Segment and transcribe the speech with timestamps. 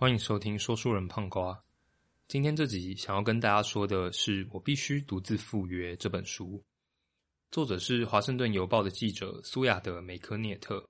[0.00, 1.62] 欢迎收听说书人胖瓜。
[2.26, 6.64] 今天这集想要跟大家说的是，我必须独自赴约这本书。
[7.50, 10.82] 作者是华盛顿邮报的记者苏亚德·梅科涅特。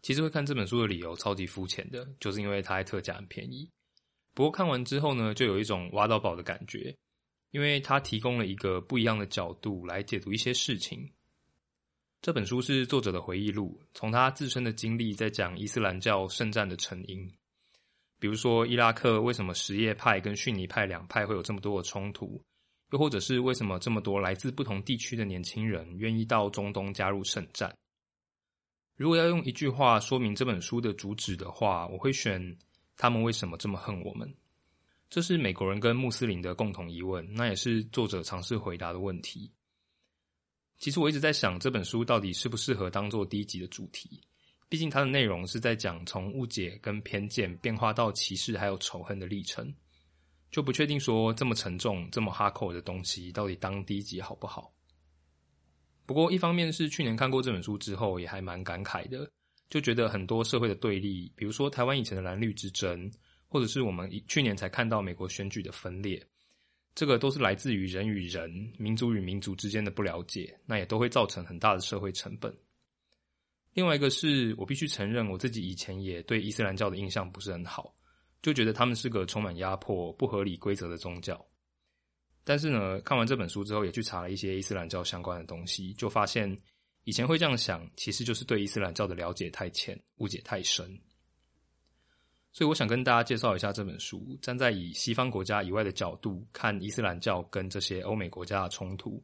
[0.00, 3.68] 其实会看这本书的理由超级肤浅的，就是因为它在特价很便宜。
[4.32, 6.96] 不过看完之后呢，就有一种挖到宝的感觉，
[7.50, 11.06] 因为它提供了一个不一样的角度来解读一些事情。
[12.22, 17.30] 这本书是作者的回忆录，从他自身的经历在讲伊斯兰教圣战的成因。
[18.24, 22.42] 比如说，伊拉克为什么什叶派跟逊尼派两派会有这么多的冲突？
[22.90, 27.76] 又或者是为什么这么多来自不同地区的年轻人愿意到中东加入圣战？
[28.96, 32.56] 如果要用一句话说明这本书的主旨的话，我会选
[32.96, 34.32] 他们为什么这么恨我们？
[35.10, 39.52] 这是美国人跟穆斯林的共同疑问，那也是作者尝试回答的问题。
[40.78, 44.18] 其实我一直在想，这本书到底适不适合当做第一集的主题？
[44.74, 49.72] 毕竟它的内容是在讲从误解跟偏见变化到歧视还有仇恨的历程，
[50.50, 54.74] 就不确定说这么沉重、这么哈口的东西到底当第一集好不好。
[56.06, 59.30] 不过一方面是去年看过这本书之后，也还蛮感慨的，
[59.70, 63.08] 就觉得很多社会的对立，比如说台湾以前的蓝绿之争，
[63.46, 66.20] 或者是我们去年才看到美国选举的分裂，
[66.96, 72.52] 这个都是来自于人与人、民族与民族之间的不了解，那也都会造成很大的社会成本。
[73.74, 77.94] 另外一个是我必须承认，我自己以前也对伊斯兰教的印象不是很好，
[78.40, 81.44] 就觉得他们是个充满压迫、不合理规则的宗教。
[82.44, 86.56] 但是呢，看完这本书之后，也去查了一些伊斯兰教相关的东西，就发现
[87.04, 90.86] 以前会这样想，其实就是对伊斯兰教的了解太浅、误解太深。
[92.52, 99.20] 所以，我想跟大家介绍一下这本书，站在以西方国家以外的角度看伊斯兰教跟这些欧美国家的冲突。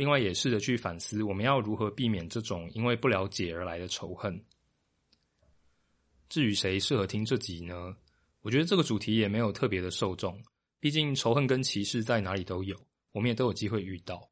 [0.00, 4.42] 另外，也试着去反思，我们要如何避免这种因为不了解而来的仇恨。
[6.30, 7.94] 至于谁适合听这集呢？
[8.40, 10.42] 我觉得这个主题也没有特别的受众，
[10.80, 12.74] 毕竟仇恨跟歧视在哪里都有，
[13.12, 14.26] 我们也都有机会遇到。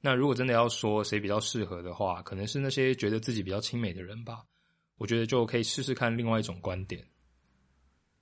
[0.00, 4.44] 那如果真的要说谁比较适合的话，可能是那些觉得自己比较亲美的人吧。
[4.96, 7.04] 我觉得就可以试试看另外一种观点。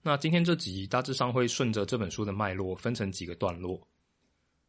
[0.00, 3.87] 那今天这集大致上会顺着这本书的脉络，分成几个段落。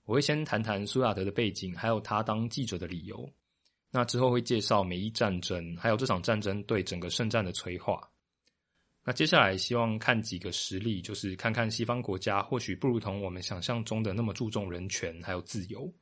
[0.09, 3.30] 我会先谈谈苏亚德的背景，还有他当记者的理由。
[3.92, 8.09] 那之后会介绍美伊战争，还有这场战争对整个圣战的催化。
[9.03, 15.94] 那接下来希望看几个实例，就是看看西方国家或许不如同我们想象中的那么注重人权还有自由。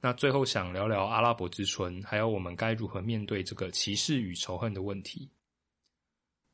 [0.00, 5.30] 那最后想聊聊阿拉伯之春，还有我们该如何面对这个歧视与仇恨的问题。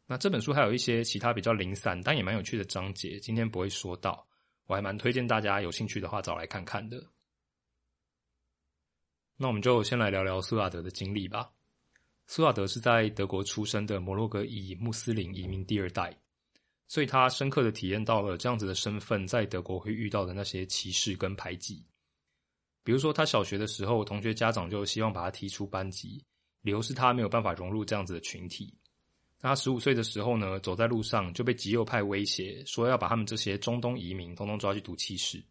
[0.05, 4.27] 那这本书还有一些其他比较零散但也蛮有趣的章节，今天不会说到。
[4.67, 7.03] 我还蛮推荐大家有兴趣的话找来看看的。
[9.37, 11.49] 那我们就先来聊聊苏亚德的经历吧。
[12.27, 16.13] 苏亚德是在德国出生的摩洛哥裔穆斯林移民第二代，
[16.89, 21.87] 所以他深刻的体验到了这样子的身份在德国会遇到的那些歧视跟排挤。
[22.83, 26.25] 比如说，他小学的时候，同学家长就希望把他踢出班级，
[26.63, 28.73] 理由是他没有办法融入这样子的群体。
[29.39, 35.43] 他十五岁的时候呢，走在路上就被极右派威胁，说要把他们这些中东移民通通抓去读气室。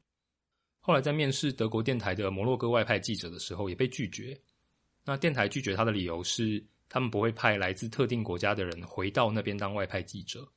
[0.79, 4.39] 后来在面试德国电台的摩洛哥外派记者的时候，也被拒绝。
[5.03, 10.47] 那电台拒绝他的理由是，他们不会派来自特定国家的人回到那边当外派记者。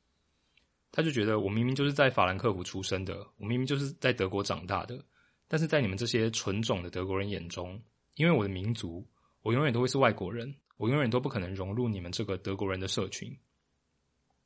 [0.90, 5.04] 他就觉得，我明明就是在法兰克福出生的，我明明就是在德国长大的，
[5.46, 7.78] 但是在你们这些纯种的德国人眼中，
[8.16, 9.06] 因为我的民族，
[9.42, 10.54] 我永远都会是外国人。
[10.78, 13.30] 我永远都不可能融入你们这个德国人的社群。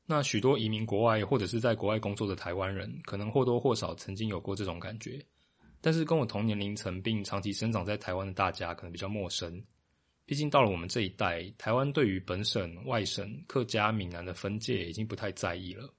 [0.05, 5.25] 那许多移民国外或者是在国外工作的台湾人，可能或多或少曾经有过这种感觉。
[5.81, 9.63] 但是跟我同年龄层并长期生长在台湾的大家，可能比较陌生。
[10.25, 15.93] 毕竟到了我们这一代，台湾对于本省、外省、客家、闽南的分界已经不太在意了。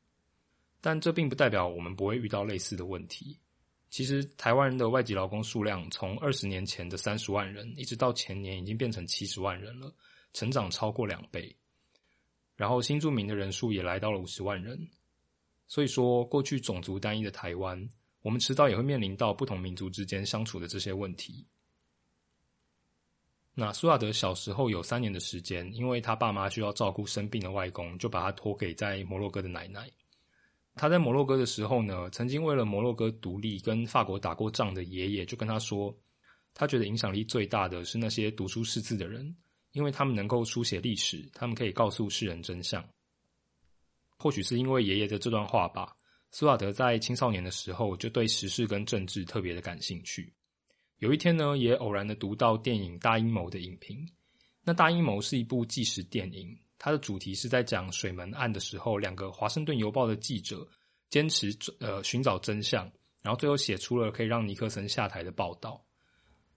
[0.82, 3.40] 但这并不代表我们不会遇到类似的问题。
[3.90, 9.94] 其实，台湾人的外籍劳工数量从二十年前的三十万人，一直到前年已经变成七十万人了。
[10.34, 11.56] 成长超过两倍，
[12.56, 14.78] 然后新住民的人数也来到了五十万人。
[15.68, 17.90] 所以说，过去种族单一的台湾，
[18.22, 21.46] 我们迟早也会面临到不同民族之间相处的这些问题。
[23.56, 29.90] 那苏亚德小时候有三年的时间，因为他爸妈需要照顾生病的外公，就把他托给在摩洛哥的奶奶。
[30.76, 35.96] 他在摩洛哥的时候呢，曾经为了摩洛哥独立跟法国打过仗的爷爷就跟他说，
[36.54, 39.36] 他觉得影响力最大的是那些读书识字的人。
[39.74, 42.84] 因为他们能够书写历史，他们可以告诉世人真相。
[44.18, 45.94] 或许是因为爷爷的这段话吧，
[46.32, 50.34] 苏瓦德在青少年的时候就对时事跟政治特别的感兴趣。
[51.00, 54.08] 有一天呢，也偶然的读到电影《大阴谋》的影评。
[54.64, 60.66] 那《大阴谋》是一部纪实电影，它的主题是在讲水门案的时候，两个《华盛顿邮报》的记者
[61.10, 62.90] 坚持呃寻找真相，
[63.22, 65.84] 然后最后写出了可以让尼克森下台的报道。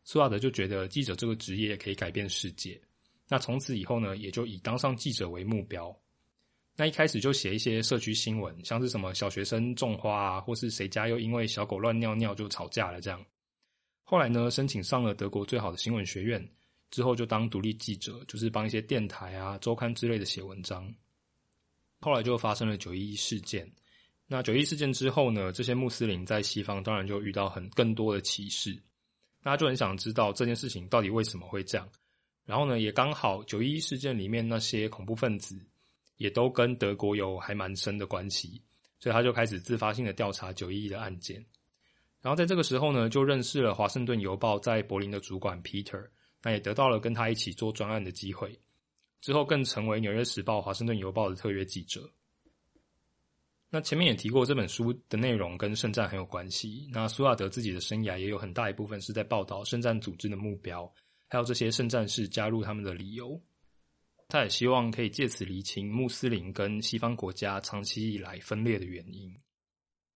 [0.05, 2.81] 苏亚德就觉得记者这个职业可以改变世界，
[3.29, 5.95] 那从此以后呢，也就以当上记者为目标。
[6.77, 13.25] 那一开始就写一些社区新闻，像是什么小学生种花啊，或是谁家又因为小狗乱尿尿就吵架了这样。
[14.05, 16.49] 后来呢，申请上了德国最好的新闻学院。
[16.89, 20.89] 之后就当独立记者，就是帮一些电台啊、周刊之类的写文章。
[22.01, 23.69] 后来就发生了九一一事件。
[24.29, 28.73] 那九一事件之后呢，这些穆斯林在西方当然就遇到很更多的歧视。
[29.43, 31.87] 大家就很想知道这件事情到底为什么会这样。
[32.47, 35.61] 然后呢，也刚好九一一事件里面那些恐怖分子
[36.17, 38.63] 也都跟德国有还蛮深的关系，
[38.99, 41.45] 所以他就开始自发性的调查九一一的案件。
[42.23, 46.09] 然后在这个时候呢，就认识了华盛顿邮报在柏林的主管 Peter。
[46.43, 48.57] 那也得到了跟他一起做专案的机会，
[49.21, 52.09] 之后更成为《纽约时报》《华盛顿邮报》的特约记者。
[53.69, 56.89] 那前面也提过，这本书的内容跟圣战很有关系。
[56.93, 60.89] 那苏亚德自己的生涯也有很大一部分是在报道圣战组织的目标，
[61.29, 63.41] 还有这些圣战士加入他们的理由。
[64.29, 69.33] 他也希望可以借此厘清穆斯林跟西方国家长期以来分裂的原因。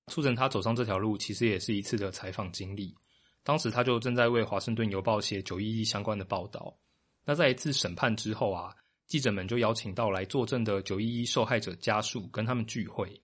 [0.08, 2.92] 促成他走上这条路，其实也是一次的采访经历。
[3.44, 6.76] 当时他就正在为《华盛顿邮报》写九一一相关的报道。
[7.24, 8.74] 那在一次审判之后啊，
[9.06, 13.22] 记者们就邀请到来作证的九一一受害者家属跟他们聚会。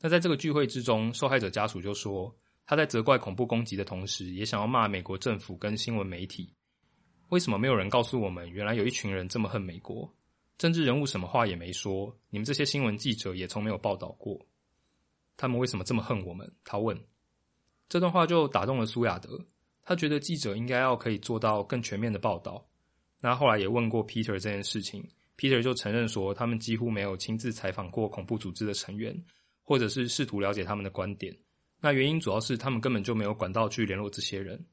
[0.00, 2.34] 那在这个聚会之中，受害者家属就说，
[2.66, 6.54] 他在责怪恐怖攻击的同时，也想要骂美国政府跟新闻媒体。
[7.34, 10.08] 为什么没有人告诉我们，原来有一群人这么恨美国？
[10.56, 14.40] 政治人物什么话也没说，你们这些新闻记者也从没有报道过。
[15.36, 16.48] 他们为什么这么恨我们？
[16.64, 16.96] 他问。
[17.88, 19.44] 这段话就打动了苏亚德，
[19.82, 22.64] 他觉得记者应该要可以做到更全面的报道。
[23.20, 25.04] 那后来也问过 Peter 这件事情
[25.36, 29.12] ，Peter 就承认说，他们几乎没有亲自采访过恐怖组织的成员，
[29.64, 31.36] 或者是试图了解他们的观点。
[31.80, 34.64] 那原因主要是他们根本就没有管道去联络这些人。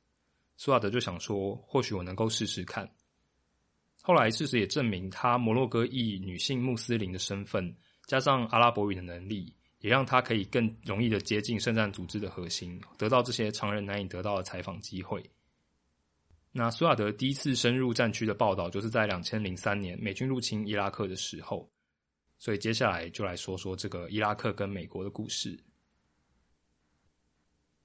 [0.63, 2.87] 苏亚德就想说，或许我能够试试看。
[4.03, 7.75] 后来事实也证明，他摩洛哥裔女性穆斯林的身份，
[8.05, 9.51] 加上阿拉伯语的能力。
[9.79, 15.27] 也让他可以更容易的接近圣战组织的核心，得到这些常人难以得到的采访机会。
[16.51, 21.67] 那苏亚德第一次深入战区的报道，就是在两千零三年美军入侵伊拉克的时候。
[22.37, 25.59] 所以接下来就来说说这个伊拉克跟美国的故事。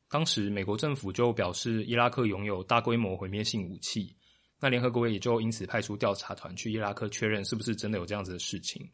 [0.08, 4.14] 当时美国政府就表示伊拉克拥有大规模毁灭性武器，
[4.60, 8.88] 那联合国也就因此派出调查团去伊拉克确认是不是真的有这样子的事情。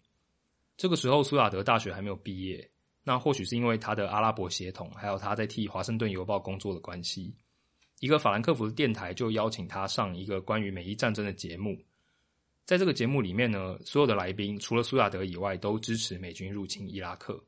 [0.77, 2.71] 这个时候苏亚德大学还没有毕业。
[3.05, 7.35] 那或许是因为他的阿拉伯血统，还有他在替华盛顿邮报工作的关系，
[7.99, 11.77] 一个法兰克福的电台就邀请他上一个关于美伊战争的节目。
[12.65, 17.43] 在这个节目里面呢，所有的来宾除了苏亚德以外，都支持美军入侵伊拉克。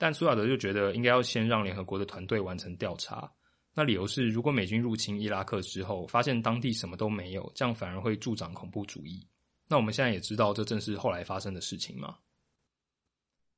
[0.00, 3.30] 但苏亚德就觉得应该要先让联合国的团队完成调查。
[3.74, 9.28] 那理由是，如果美军入侵伊拉克之后，发现当地什么都没有，这样反而会助长恐怖主义。
[9.68, 12.16] 那我们现在也知道，这正是后来发生的事情嘛。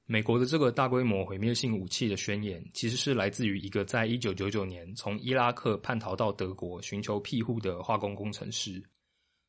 [0.04, 8.82] 美国的这个大规模毁灭性武器的宣言，其实是来自于一个在一九九九年从伊拉克叛逃到德国寻求庇护的化工工程师。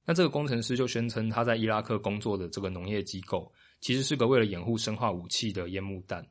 [0.06, 3.52] 那这个工程师就宣称，他在伊拉克工作的这个农业机构，
[3.82, 6.24] 其实是个为了掩护生化武器的烟幕弹。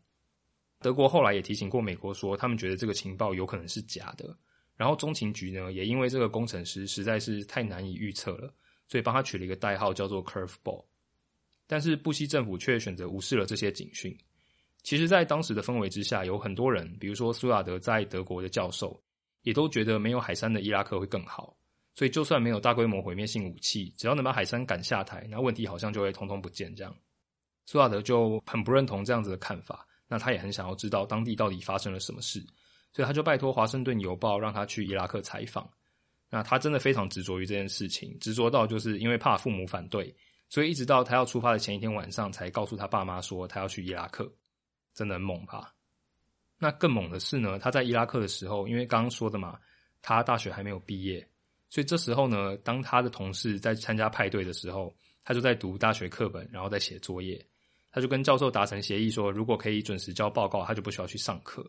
[0.83, 4.37] 德国后来也提醒过美国说，他们觉得这个情报有可能是假的。
[4.77, 8.53] 然后中情局呢，也因为这个工程师实在是太难以预测了，
[8.89, 10.85] 所以帮他取了一个代号，叫做 Curveball。
[11.67, 14.15] 但是布希政府却选择无视了这些警讯。
[14.83, 19.01] 其实，在当时的氛围之下，有很多人，比如说苏亚德在德国的教授，
[19.43, 21.57] 也都觉得没有海山的伊拉克会更好。
[21.95, 26.75] 所以，就算没有大规模毁灭性武器，只要能把海山赶下台，那问题好像就会通通不见。
[26.75, 26.93] 这样，
[27.67, 29.87] 苏亚德就很不认同这样子的看法。
[30.13, 32.39] 那他也很想要知道当地到底发生了什么事，
[32.93, 35.67] 所以他就拜托《华盛顿邮报》让他去伊拉克采访。
[36.29, 40.15] 那他真的非常执着于这件事情，执着到就是因为怕父母反对。
[40.51, 44.31] 所以一直到他要出发的前一天晚上，才告诉他爸妈说他要去伊拉克，
[44.93, 45.73] 真的很猛吧？
[46.59, 49.59] 那更猛的是呢，他在伊拉克的时候，因为刚刚说的嘛，
[50.03, 51.27] 他大学还没有毕业，
[51.71, 57.43] 所以这时候呢，当他的同事在参加派对的时候，他就在读大学课本，然后在写作业。
[57.93, 61.65] 他就跟教授达成协议说，如果可以准时交报告，他就不需要去上课。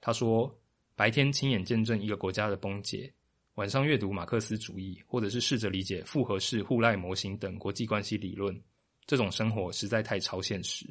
[0.00, 0.52] 他说，
[0.96, 3.10] 白天亲眼见证一个国家的崩解。
[3.54, 8.60] 晚上阅读马克思主义，或者是试着理解复合式互赖模型等国际关系理论，
[9.06, 10.86] 这种生活实在太超现实。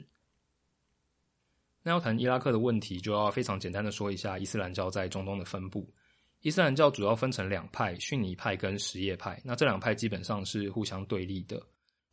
[1.83, 5.91] 那要谈伊拉克的问题，就要非常简单的说一下伊斯兰教在中东的分布。
[6.41, 9.41] 伊斯兰教主要分成两派：逊尼派跟什叶派。
[9.43, 11.61] 那这两派基本上是互相对立的。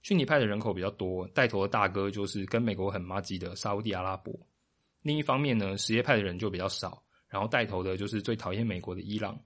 [0.03, 4.33] 逊尼派的人口比较多，带头的大哥就是跟美国很麻吉的沙地阿拉伯。
[5.03, 9.39] 另一方面呢，什叶派的人就比较少，然后带头的就是最讨厌美国的伊朗。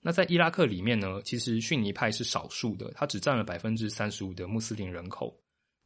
[0.00, 5.34] 那在伊拉克里面呢，其实逊尼派是少数的，它只占了百分之三十五的穆斯林人口。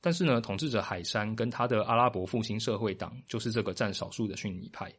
[0.00, 4.92] 但是呢，统治者海山跟他的阿拉伯复兴社会党就是这个占少数的逊尼派。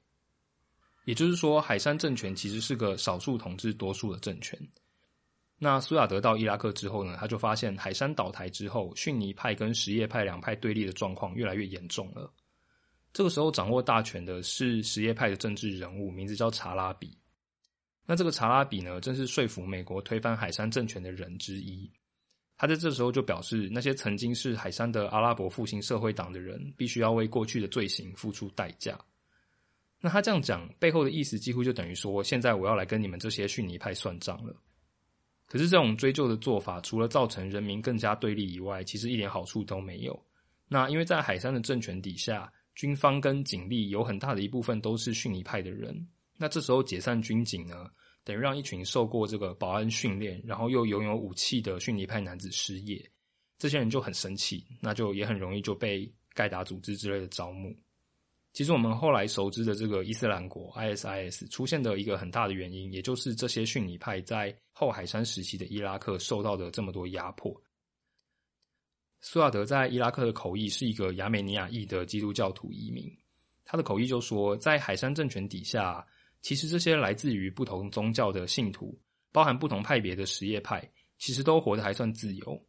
[1.05, 4.59] 也就是说，海山政权其实是个少数统治多数的政权。
[5.61, 12.31] 那苏亚德到伊拉克之后呢，他就发现海山倒台之后，逊尼派跟什叶派两派对立的状况越来越严重了。
[13.11, 17.11] 这个时候掌握大权的是什叶派的政治人物，名字叫查拉比。
[18.05, 21.91] 那这个查拉比呢，正是说服美国推翻海山政权的人之一。
[22.57, 28.97] 他在这时候就表示，那些曾经是海山的阿拉伯复兴社会党的人，必须要为过去的罪行付出代价。
[29.99, 34.55] 那他这样讲背后的意思，几乎就等于说，现在我要来跟你们这些逊尼派算账了。
[35.49, 40.17] 可是这种追究的做法，除了造成人民更加对立以外，其实一点好处都没有。
[40.69, 42.49] 那因为在海山的政权底下。
[42.75, 47.85] 军方跟警力有很大的一部分都是逊尼派的人，那这时候解散军警呢，
[48.23, 53.05] 等于让一群受过这个保安训练，然后又拥有武器的逊尼派男子失业，
[53.57, 57.75] 这些人就很生气，那就也很容易就被盖达组织之类的招募。
[58.51, 67.55] 其实我们后来熟知的这个伊斯兰国 ISIS 出现的一个很大的原因，也就是这些逊尼派在后海山时期的伊拉克受到的这么多压迫。
[69.21, 73.05] 苏亚德在伊拉克的口译是一个亚美尼亚裔的基督教徒移民，
[73.65, 76.05] 他的口译就说，在海山政权底下，
[76.41, 78.97] 其实这些来自于不同宗教的信徒，
[79.31, 82.65] 包含不同派别的什叶派，其实都活得还算自由。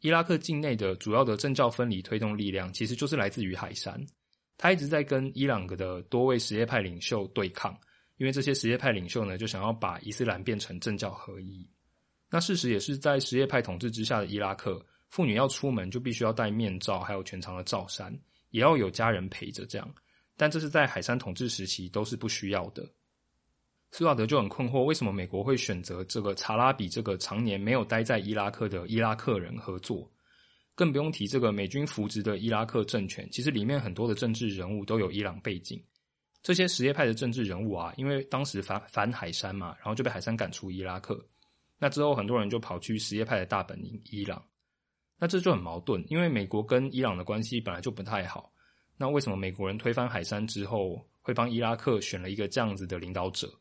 [0.00, 4.00] 伊拉克境内的主要的政教分离推动力量，其实就是来自于海山，
[4.58, 7.74] 他一直在跟伊朗的多位什叶派领袖对抗，
[8.18, 11.66] 因为这些什叶派领袖呢，就想要把伊斯兰变成政教合一。
[12.30, 14.84] 那事实也是在什叶派统治之下的伊拉克。
[15.08, 18.14] 妇女要出门就必须要戴面罩，还有全长的罩衫，
[18.50, 19.94] 也要有家人陪着这样。
[20.36, 22.86] 但这是在海山统治时期都是不需要的。
[23.90, 30.06] 苏亚德就很困惑，为什么美国会选择这个查拉比这个常年没有待在伊拉克的伊拉克人合作？
[30.78, 35.82] 更不用提这个美军扶植的伊拉克政权，其实里面很多的政治人物都有伊朗背景。
[36.40, 41.20] 这些什叶派的政治人物啊，因为当时反反海山嘛，然后就被海山赶出伊拉克。
[41.80, 44.40] 那之后很多人就跑去什叶派的大本营伊朗。
[45.18, 48.52] 那这就很矛盾，因为美国跟伊朗的关系本来就不太好。
[48.96, 53.52] 那为什么美国人推翻海山之后，会帮伊拉克选了一个这样子的领导者？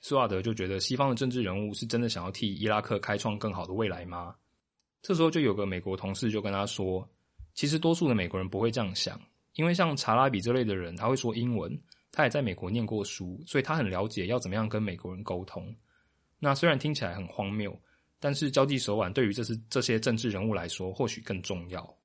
[0.00, 4.34] 苏瓦德就觉得西方的政治人物是真的想要替伊拉克开创更好的未来吗？
[5.02, 7.08] 这时候就有个美国同事就跟他说，
[7.54, 9.20] 其实多数的美国人不会这样想，
[9.54, 11.80] 因为像查拉比这类的人，他会说英文，
[12.12, 15.74] 他也在美国念过书，所以他很了解要怎么样跟美国人沟通。
[16.38, 17.78] 那虽然听起来很荒谬。
[18.20, 21.96] 但是交际手腕对于这是这些政治人物来说，或许更重要。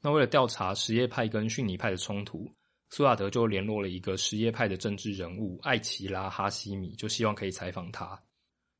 [0.00, 2.50] 那为了调查什叶派跟逊尼派的冲突，
[2.90, 8.18] 苏亚德就联络了一个什叶派的政治人物艾奇拉哈希米，就希望可以采访他。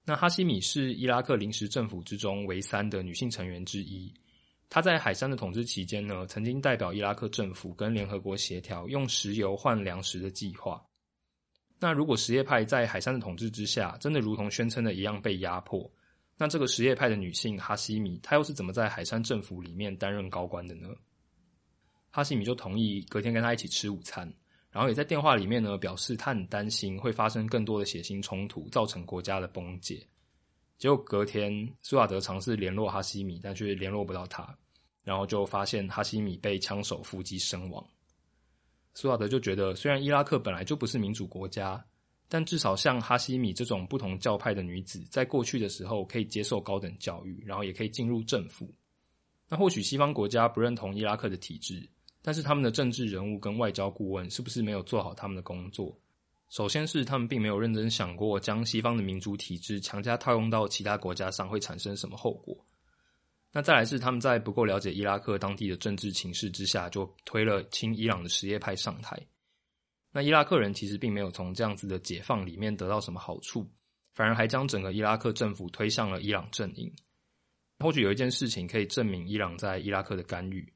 [0.05, 4.13] 那哈希米是伊拉克临时政府之中唯三的女性成员之一。
[4.69, 10.85] 她在海山的统治期间呢，曾经代表伊拉克政府跟联合国协调用石油换粮食的计划。
[11.79, 15.91] 那如果什叶派在海山的统治之下，真的如同宣称的一样被压迫，
[16.37, 20.89] 那这个什叶派的女性哈希米，她又是怎么在海山政府里面担任高官的呢？
[22.11, 24.33] 哈希米就同意隔天跟他一起吃午餐，
[24.75, 30.05] 然后也在电话里面呢表示他很担心会发生更多的血腥冲突，造成国家的崩解。
[30.79, 34.59] 结果隔天苏亚德尝试联络哈希米，但却联络不到他，
[35.05, 37.87] 然后就发现哈希米被枪手伏击身亡。
[38.95, 41.83] 苏瓦德就觉得，虽然伊拉克本来就不是民主国家，
[42.29, 48.75] 但至少像哈希米这种不同教派的女子，在过去的时候可以接受高等教育，然后也可以进入政府。
[49.49, 51.89] 那或许西方国家不认同伊拉克的体制，
[52.27, 55.95] 但是他们的政治人物跟外交顾问是不是没有做好他们的工作？
[56.49, 62.57] 首先是他们并没有认真想过，将西方的民主体制强加套用到其他国家上会产生什么后果。
[63.53, 69.21] 那再来是他们在不够了解伊拉克当地的政治情势之下，就推了亲伊朗的什叶派上台。
[70.11, 73.69] 那伊拉克人其实并没有从这样子的解放里面得到什么好处，
[74.15, 76.91] 反而还将整个伊拉克政府推向了伊朗阵营。
[77.81, 80.73] 或许有一件事情可以证明伊朗在伊拉克的干预，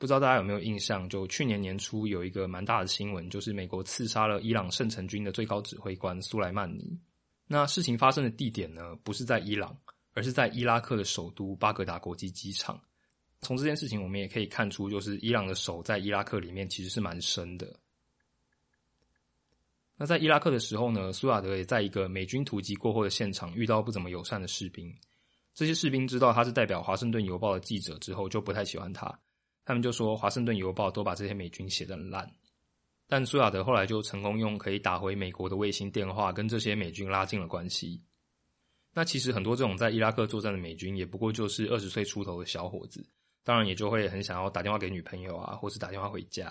[0.00, 1.08] 不知道大家有没有印象？
[1.08, 6.98] 就去年年初有一个蛮大的新闻，就是美国刺杀了伊朗圣城军的最高指挥官苏莱曼尼。
[7.46, 9.78] 那事情发生的地点呢，不是在伊朗。
[10.12, 12.78] 而是在伊拉克的首都巴格达国际机场。
[13.42, 17.72] 从这件事情，我们也可以看出，就是伊朗的手在伊拉克里面其实是蛮深的。
[19.96, 24.92] 那在伊拉克的时候呢，苏亚德也在一个美军突击过后的现场遇到不怎么友善的士兵。
[25.54, 29.16] 这些士兵知道他是代表《华盛顿邮报》的记者之后，就不太喜欢他。
[29.70, 32.28] 他们就说，《华盛顿邮报》都把这些美军写得很烂。
[33.06, 38.02] 但苏亚德后来就成功用可以打回美国的卫星电话，跟这些美军拉近了关系。
[38.92, 43.08] 那其实很多这种在伊拉克作战的美军，也不过就是二十岁出头的小伙子，
[43.44, 46.50] 当然也就会很想要打电话给女朋友啊，或是打电话回家。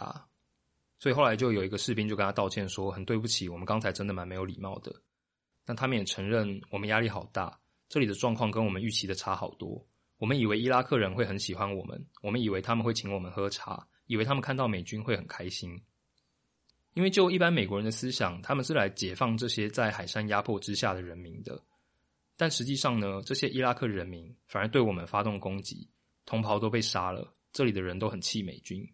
[0.97, 4.95] 所以后来就有一个士兵就跟他道歉说：“很对不起，我们刚才真的蛮没有礼貌的。”
[5.67, 7.59] 那他们也承认，我们压力好大，
[7.89, 9.85] 这里的状况跟我们预期的差好多。
[10.19, 15.81] 我们以为伊拉克人会很喜欢我们，我们以为他们会请我们喝茶，以为他们看到美军会很开心。
[16.93, 21.63] 因为就一般美国人的思想，他们是来解放这些在海山压迫之下的人民的。
[22.35, 25.89] 但实际上呢，这些伊拉克人民反而对我们发动攻击，
[26.25, 27.33] 同袍都被杀了。
[27.53, 28.85] 这里的人都很气美军。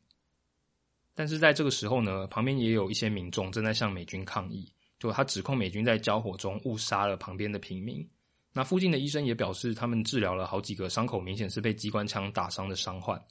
[1.14, 8.08] 但是在这个时候呢，旁边也有一些民众正在向美军抗议，就他指控美军在交火中误杀了旁边的平民。
[8.58, 13.22] 那附近的医生也表示，他们治疗了好几个伤口明显是被机关枪打伤的伤患。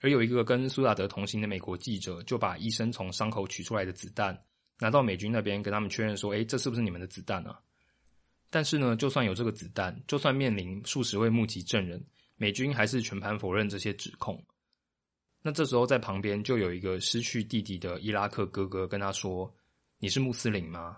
[0.00, 4.36] 而有一个跟苏亚德同行的美国记者，就把医生从伤口取出来的子弹
[4.78, 7.60] 拿到美军那边，跟他们确认说：“哎，这是不是你们的子弹啊？”
[8.48, 12.02] 但是呢，就算有这个子弹，就算面临数十位目击证人，
[12.36, 14.42] 美军还是全盘否认这些指控。
[15.42, 19.54] 那这时候在旁边就有一个失去弟弟的伊拉克哥哥跟他说
[20.00, 20.96] ：“你是穆斯林吗？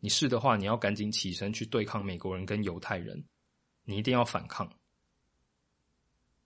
[0.00, 3.22] 你是的话，你要赶紧起身去对抗美国人跟犹太人，
[3.84, 4.70] 你一定要反抗。”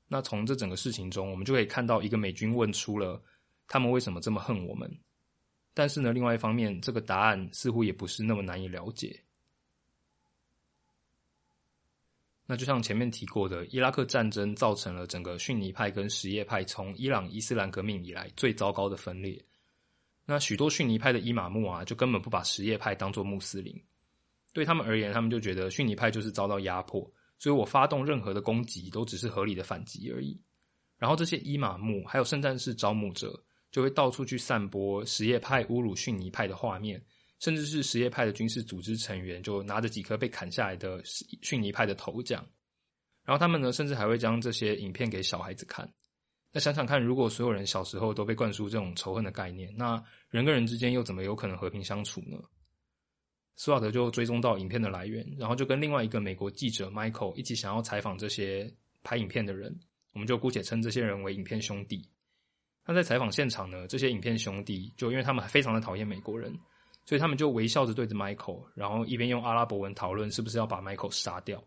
[0.06, 3.20] 那从这整个事情中，我们就可以看到一个美军问出了
[3.66, 5.00] 他们为什么这么恨我们，
[5.72, 9.18] 但是呢，另外一方面，这个答案似乎也不是那么难以了解。
[12.46, 19.42] 那就像前面提过的，伊拉克战争造成了整个逊尼派跟什叶派从伊朗伊斯兰革命以来最糟糕的分裂。
[20.26, 23.78] 那许多逊尼派的伊玛目啊，就根本不把什叶派当作穆斯林，
[24.52, 27.00] 对他们而言，他们就觉得逊尼派就是遭到压迫，
[27.38, 30.40] 所以我发动任何的攻击都只是合理的反击而已。
[30.98, 33.38] 然后这些伊玛目还有圣战士招募者，
[33.70, 37.02] 就会到处去散播什叶派侮辱逊尼派的画面。
[37.40, 42.46] 甚至是什叶派的军事组织成员，就拿着几颗被砍下来的逊尼派的头奖，
[43.22, 45.86] 然后他们呢，甚至还会将这些影片给小孩子看。
[46.54, 52.38] 那想想看，如果所有人小时候都被灌输这种仇恨的概念，那人跟人之间又怎么有可能和平相处呢？
[53.56, 59.76] 斯瓦德就追踪到影片的来源，然后就跟另外一个美国记者 Michael 一起想要采访这些拍影片的人，
[60.12, 62.08] 我们就姑且称这些人为影片兄弟。
[62.86, 66.56] 那在采访现场呢，这些影片兄弟就因为他们非常的讨厌美国人。
[67.06, 71.62] 所以他们就微笑着对着 Michael，然后一边用阿拉伯文讨论是不是要把 Michael 杀掉。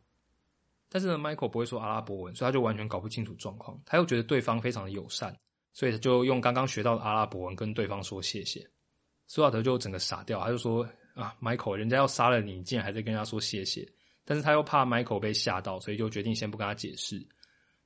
[0.89, 3.79] 但是呢，Michael 不会说阿拉伯文，所以他就完全搞不清楚状况。
[3.85, 5.37] 他又觉得对方非常的友善，
[5.73, 8.65] 所以他就用刚刚学到的阿拉伯文跟对方说谢谢。
[9.27, 13.85] 苏亚德就整个傻掉，他就说：“啊，Michael，人家要杀了你，竟然还在跟人家说谢谢。”
[14.23, 17.25] 但是他又怕 Michael 被吓到，所以就决定先不跟他解释。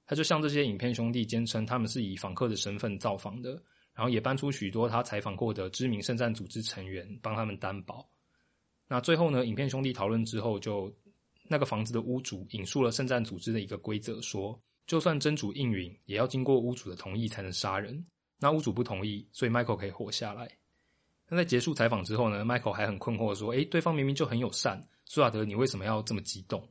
[0.06, 3.52] 他就向这些影片兄弟坚称，他们是以访客的身份造访的。
[3.94, 8.10] 然后也搬出许多他采访过的知名圣战组织成员，帮他们担保。
[8.88, 10.92] 那最后呢，影片兄弟讨论之后，就
[11.52, 18.02] 那个房子的屋主引述了圣战组织的一个规则，说就算真主应允，也要经过屋主的同意才能杀人。
[18.40, 20.50] 那屋主不同意，所以 Michael 可以活下来。
[21.28, 26.66] 那在结束采访之后呢，Michael 还很困惑说：“诶，对方明明就很友善，苏亚德，你为什么要这么激动？”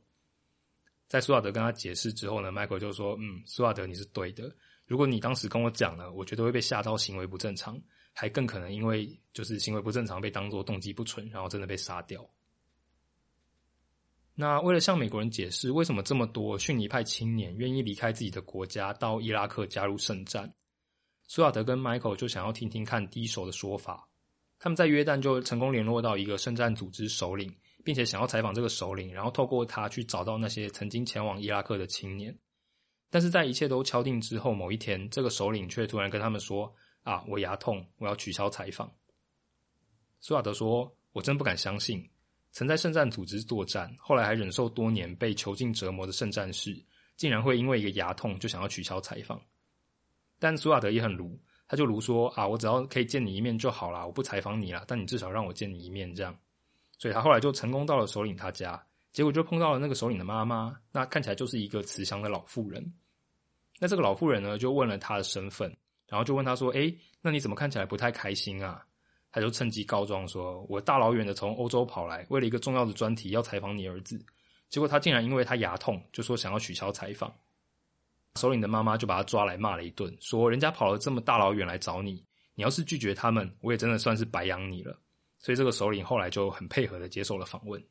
[1.07, 4.51] 在苏亚德跟他解释之后呢，Michael 就说：“嗯，苏亚德，你是对的。”
[4.87, 7.79] 如果你当时跟我讲了，我觉得会被吓到，行为不正常，
[8.13, 12.27] 还更可能因为就是行为不正常被当作动机不纯，然后真的被杀掉。
[14.33, 20.51] 那为了向美国人解释为什么这么多逊尼派青年愿意离开自己的国家到伊拉克加入圣战，
[21.27, 24.07] 苏亚德跟 Michael 就想要听听看第一手的说法。
[24.57, 27.51] 他们在约旦就成功联络到一个圣战组织首领，
[27.83, 32.37] 并且想要采访这个首领，然后透过他去找到那些曾经前往伊拉克的青年。
[33.09, 38.93] 但是在一切都敲定之后，某一天，这个首领却突然跟他们说：“啊，我牙痛，我要取消采访。”
[40.21, 42.07] 苏亚德说：“我真不敢相信，
[42.51, 46.77] 曾在圣战组织作战，后来还忍受多年被囚禁折磨的圣战士，
[47.15, 49.41] 竟然会因为一个牙痛就想要取消采访。”
[50.37, 56.37] 但苏亚德也很卢，他就卢说：“啊，我只要可以见你一面就好了，我不采访你了，但你至少让我见你一面，这样。”
[56.99, 62.93] 所以他后来就成功到了首领他家，结果就碰到了那个首领的妈妈，那看起来就是一个慈祥的老妇人。
[63.79, 65.73] 那这个老妇人呢，就问了他的身份，
[66.07, 68.85] 然后就问他说：“哎，那你怎么看起来不太开心啊？”
[69.31, 74.23] 他就趁机告状说：“我大老远的从欧洲跑来，为了一个重要的专题要采访你儿子，
[74.69, 77.33] 结果他竟然因为他牙痛，就说想要取消采访。”
[78.35, 82.23] 首领的妈妈就把他抓来骂了一顿，说：“人家跑了这么大老远来找你，
[82.55, 84.97] 你要是拒绝他们，我也真的算是白养你了。”
[85.39, 87.83] 所以这个首领后来就很配合的接受了访问。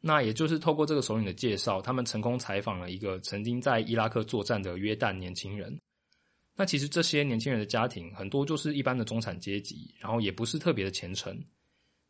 [0.00, 5.78] 那也就是透过这个首领的介绍，他们成功采访了一个曾经在伊拉克作战的约旦年轻人。
[6.56, 11.38] 那其实这些年轻人的家庭很多就是一般的中产阶级，然后也不是特别的虔诚。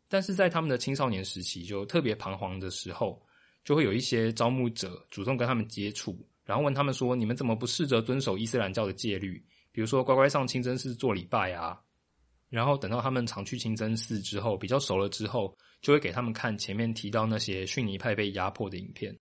[0.08, 3.20] 但是在他们的青少年时期，就特别彷徨的时候，
[3.64, 9.44] 就会有一些招募者主动跟他们接触，然后问他们说：“你们怎么不试着遵守伊斯兰教的戒律？
[9.72, 11.78] 比如说乖乖上清真寺做礼拜啊？”
[12.48, 15.56] 然后等到他们常去清真寺之后，比较熟了之后。
[15.82, 19.16] 就会给他们看前面提到那些逊尼派被压迫的影片。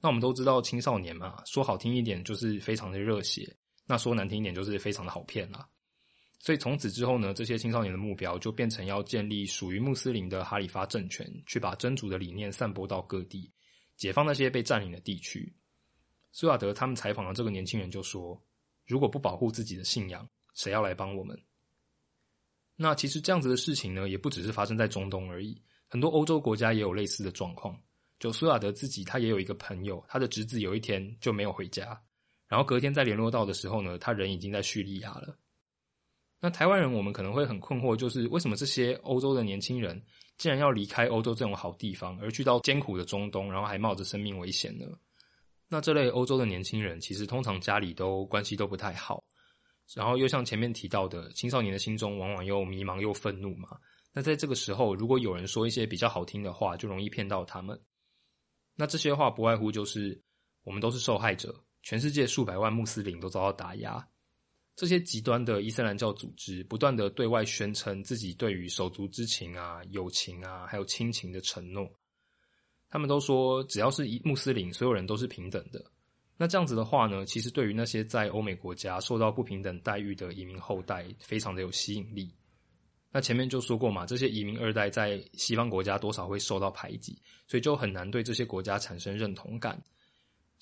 [0.00, 3.56] 那我们都知道青少年嘛，说好听一点就是非常的热血，
[3.90, 5.68] 那说难听一点就是非常的好骗啦。
[6.38, 13.50] 所以从此之后呢，这些青少年的目标就变成要建立属于穆斯林的哈里发政权，去把真主的理念散播到各地，
[13.96, 15.52] 解放那些被占领的地区。
[16.30, 18.40] 苏亚德他们采访了这个年轻人就说
[18.86, 20.24] ：“如果不保护自己的信仰，
[20.54, 21.36] 谁要来帮我们？”
[22.76, 25.60] 那其实这样子的事情呢，也不只是发生在中东而已。
[25.88, 27.76] 很多欧洲国家也有类似的状况。
[28.20, 32.00] 就苏亚德自己，他也有一个朋友，他的侄子有一天就没有回家，
[32.50, 35.38] 然后隔天再联络到的时候呢，他人已经在叙利亚了。
[36.40, 40.02] 那台湾人我们可能会很困惑，就是为什么这些欧洲的年轻人
[40.36, 44.84] 竟然要离开欧洲这种好地方，而去到艰苦的中东，然后还冒着生命危险呢？
[45.68, 49.22] 那这类欧洲的年轻人，其实通常家里都关系都不太好，
[49.94, 53.68] 然后又像前面提到的，青少年的心中往往又迷茫又愤怒嘛。
[54.12, 57.80] 那在这个时候，如果有人说一些比较好听的话，就容易骗到他们。
[58.74, 60.20] 那这些话不外乎就是
[60.64, 64.06] 我们都是受害者，全世界数百万穆斯林都遭到打压。
[64.76, 71.86] 这些极端的伊斯兰教组织不断的对外宣称自己对于手足之情啊、友情啊，还有亲情的承诺。
[72.88, 75.84] 他们都说只要是穆斯林，所有人都是平等的。
[76.36, 82.32] 那这样子的话呢，其实对于那些在欧美国家受到不平等待遇的移民后代，非常的有吸引力。
[83.12, 89.78] 那前面就说过嘛，这些移民二代在西方国家多少会受到排挤，所以就很难对这些国家产生认同感。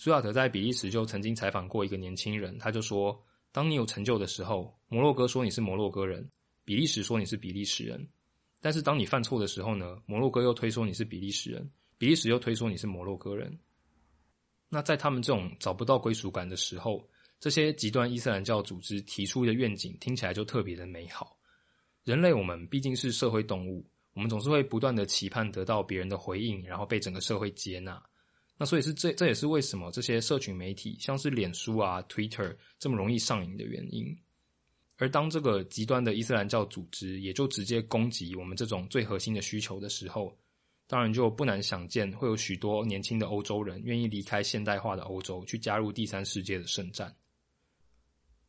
[0.00, 6.30] 苏亚德在比利时就曾经采访过一个年轻人，他就说：当你有成就的时候，摩洛哥说你是摩洛哥人，
[6.64, 7.98] 比利时说你是比利时人；
[8.60, 13.58] 但是当你犯错的时候呢，摩洛哥又推说你是比利时人，比利时又推说你是摩洛哥人。
[14.68, 17.04] 那在他们这种找不到归属感的时候，
[17.40, 21.36] 这些极端伊斯兰教组织提出的愿景听起来就特别的美好。
[22.04, 23.84] 人类，我们毕竟是社会动物，
[24.14, 28.00] 我们总是会不断的期盼得到别人的回应，然后被整个社会接纳。
[28.58, 34.14] 那所以是这，这也是为什么这些社群媒体，像是脸书啊、Twitter 这么容易上瘾的原因。
[34.96, 40.36] 而当这个极端的伊斯兰教组织也就直接攻击我们这种最核心的需求的时候，
[40.88, 47.14] 当然就不难想见，会有许多年轻的欧洲人愿意离开现代化的欧洲，去加入第三世界的圣战。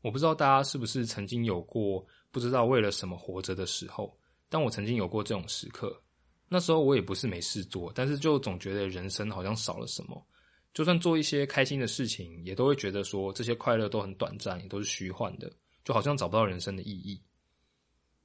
[0.01, 2.05] 我不知道大家是不是曾经有过。
[2.31, 4.15] 不知道为了什么活着的时候，
[4.49, 5.99] 但我曾经有过这种时刻。
[6.49, 10.25] 那时候我也不是没事做，但是就总觉得人生好像少了什么。
[10.73, 15.51] 就算做一些开心的事情，也都会觉得说这些快乐都很短暂，也都是虚幻的，
[15.83, 17.21] 就好像找不到人生的意义。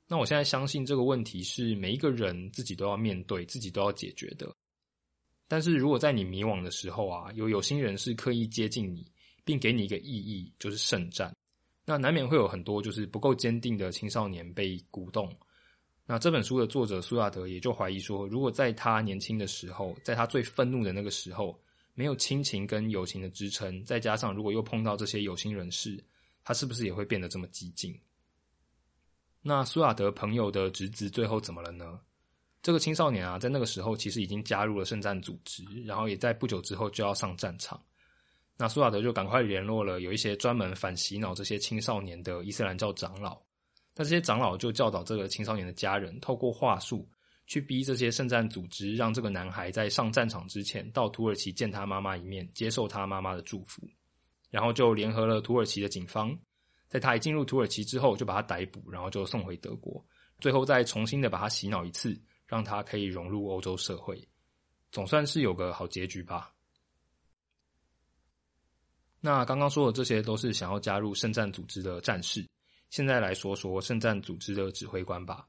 [0.06, 4.54] 那我现在相信这个问题是每一个人自己都要面对、自己都要解决的。
[5.48, 9.10] 但是如果在你迷惘的时候啊，有有心人是刻意接近你，
[9.44, 11.34] 并给你一个意义，就是圣战。
[11.86, 15.34] 那难免会有很多就是不够坚定的青少年被鼓动。
[16.06, 21.58] 那这本书的作者苏亚德也就怀疑说，如果在他年轻的时候，在他最愤怒的那个时候，
[21.94, 26.02] 没有亲情跟友情的支撑，再加上如果又碰到这些有心人士，
[26.44, 27.98] 他是不是也会变得这么激进？
[29.40, 31.98] 那苏亚德朋友的侄子最后怎么了呢？
[32.62, 37.82] 这个青少年啊，在那个时候其实已经加入了圣战组织，然后也在不久之后就要上战场。
[38.56, 43.38] 那苏亚德就赶快联络了有一些专门反洗脑这些青少年的伊斯兰教长老，
[43.96, 47.08] 那这些长老就教导这个青少年的家人，透过话术
[47.46, 53.88] 去逼这些圣战组织，让这个男孩在上战场之前到土耳其见他妈妈一面，接受他妈妈的祝福，
[54.50, 56.36] 然后就联合了土耳其的警方，
[56.88, 60.04] 在他一进入土耳其之后，就把他逮捕，然后就送回德国，
[60.40, 64.26] 最后再重新的把他洗脑一次，让他可以融入欧洲社会，
[64.90, 66.52] 总算是有个好结局吧。
[69.20, 72.44] 那刚刚说的这些都是想要加入圣战组织的战士。
[72.94, 75.48] 现在来说说圣战组织的指挥官吧。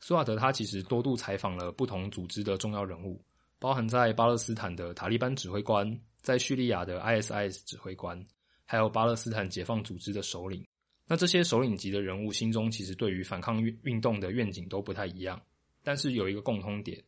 [0.00, 3.24] 苏瓦德他其实多度采访了不同组织的重要人物，
[3.60, 5.88] 包含在巴勒斯坦的塔利班指挥官，
[6.20, 8.20] 在叙利亚的 ISIS 指挥官，
[8.64, 10.66] 还有巴勒斯坦解放组织的首领。
[11.06, 15.40] 那这些首领级的人物心中其实对于反抗运运动的愿景都不太一样，
[15.84, 17.00] 但是有一个共通点，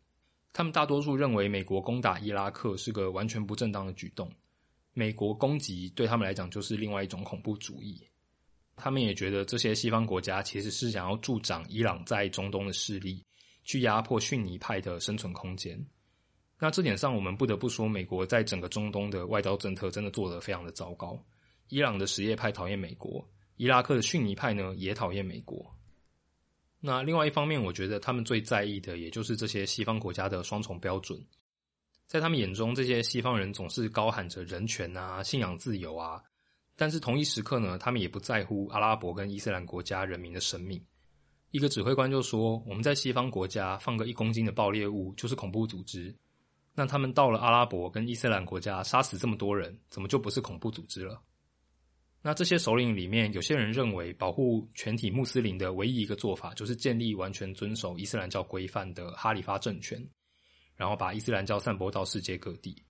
[0.52, 4.32] 他们大多数认为美国攻打伊拉克是个完全不正当的举动。
[4.92, 8.00] 美国攻击对他们来讲就是另外一种恐怖主义。
[8.81, 13.25] 他们也觉得这些西方国家其实是想要助长伊朗在中东的势力，
[13.64, 15.79] 去压迫逊尼派的生存空间。
[16.59, 21.23] 那这点上，我们不得不说，美国在整个中东的外交政策真的做得非常的糟糕。
[21.69, 23.25] 伊朗的什叶派讨厌美国，
[23.57, 25.75] 伊拉克的逊尼派呢也讨厌美国。
[26.81, 31.23] 那另外一方面，我觉得他们最在意的，也就是这些西方国家的双重标准。
[32.07, 36.21] 在他们眼中，这些西方人总是高喊着人权啊、信仰自由啊，
[36.81, 40.83] 但是同一时刻呢，他们也不在乎阿拉伯跟伊斯兰国家人民的生命。
[41.51, 46.16] 一个指挥官就说：“我们在西方国家放个一公斤的爆裂物就是恐怖组织，
[46.75, 51.21] 那他们到了阿拉伯跟伊斯兰国家杀死这么多人，怎么就不是恐怖组织了？”
[52.23, 60.03] 那这些首领里面，有些人认为保护全体穆斯林的唯一一个做法，就是建立完全遵守伊斯兰教规范的哈里发政权，
[60.77, 62.83] 然后把伊斯兰教散播到世界各地。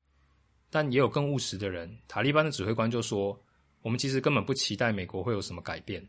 [0.70, 3.37] 但也有更务实的人，塔利班的指挥官就说
[3.82, 6.06] ：“我们其实根本不期待美国会有什么改变。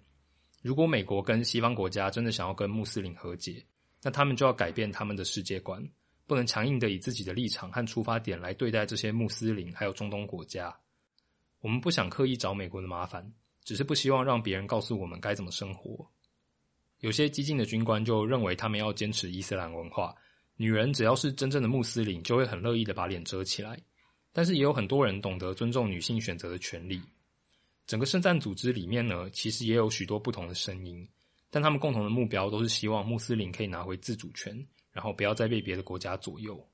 [0.62, 3.65] 如果美国跟西方国家真的想要跟穆斯林和解，
[4.03, 5.81] 那他们就要改变他们的世界观，
[6.27, 10.75] 不能强硬的以自己的立场和出发点来对待这些穆斯林还有中东国家。”
[11.62, 13.31] 我们不想刻意找美国的麻烦，
[13.63, 16.10] 只是不希望让别人告诉我们该怎么生活。
[16.99, 20.15] 有些激进的军官就认为他们要坚持伊斯兰文化，
[20.57, 23.79] 女人只要是真正的穆斯林，就会很乐意的把脸遮起来。
[24.34, 26.99] 但是也有很多人懂得尊重女性选择的权利。
[27.88, 31.08] 整个圣战组织里面呢，其实也有许多不同的声音，
[31.50, 36.67] 但他们共同的目标都是希望穆斯林可以拿回自主权，然后不要再被别的国家左右。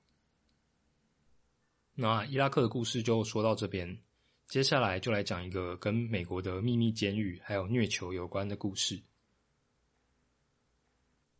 [1.95, 3.99] 那伊拉克的故事就说到这边。
[4.47, 9.01] 接下来就来讲一个跟美国的秘密监狱还有虐囚有关的故事。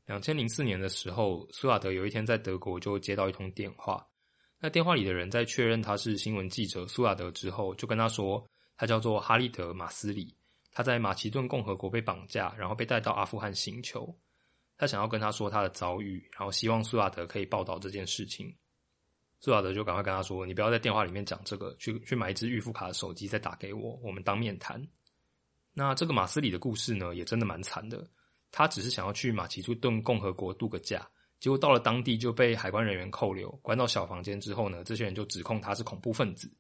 [0.05, 4.05] 两千零四年的时候，苏亚德有一天在德国就接到一通电话。
[4.59, 8.45] 那电话里的人在确认他是新闻记者苏亚德之后，就跟他说，
[8.77, 10.33] 他叫做哈利德马斯里，
[10.71, 14.15] 他在马其顿共和国被绑架，然后被带到阿富汗刑求。
[14.77, 18.55] 他想要跟他说他的遭遇，然后希望苏亚德可以报道这件事情。
[19.39, 24.87] 苏亚德就赶快跟他说：“你不要在电话里面讲这个，去去买一支预付卡的手机再打给我，我们当面谈。”
[25.73, 28.07] 那这个马斯里的故事呢，也真的蛮惨的。
[28.51, 31.07] 他只是想要去马其顿共和国度个假，
[31.39, 36.51] 结果到了当地就被海关人员扣留，关到小房间之后呢，这些人就指控他是恐怖分子。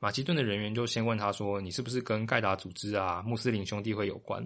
[0.00, 4.44] 马其顿的人员就先问他说：“你是不是跟盖达组织啊、穆斯林兄弟会有关？”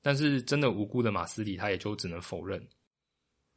[0.00, 2.64] 但是真的无辜的马斯里，他也就只能否认。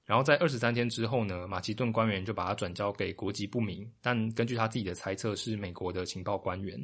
[0.04, 6.82] 然后在二十三天之后呢，马其顿官员就把他转交给国籍不明，但根据他自己的猜测是美国的情报官员，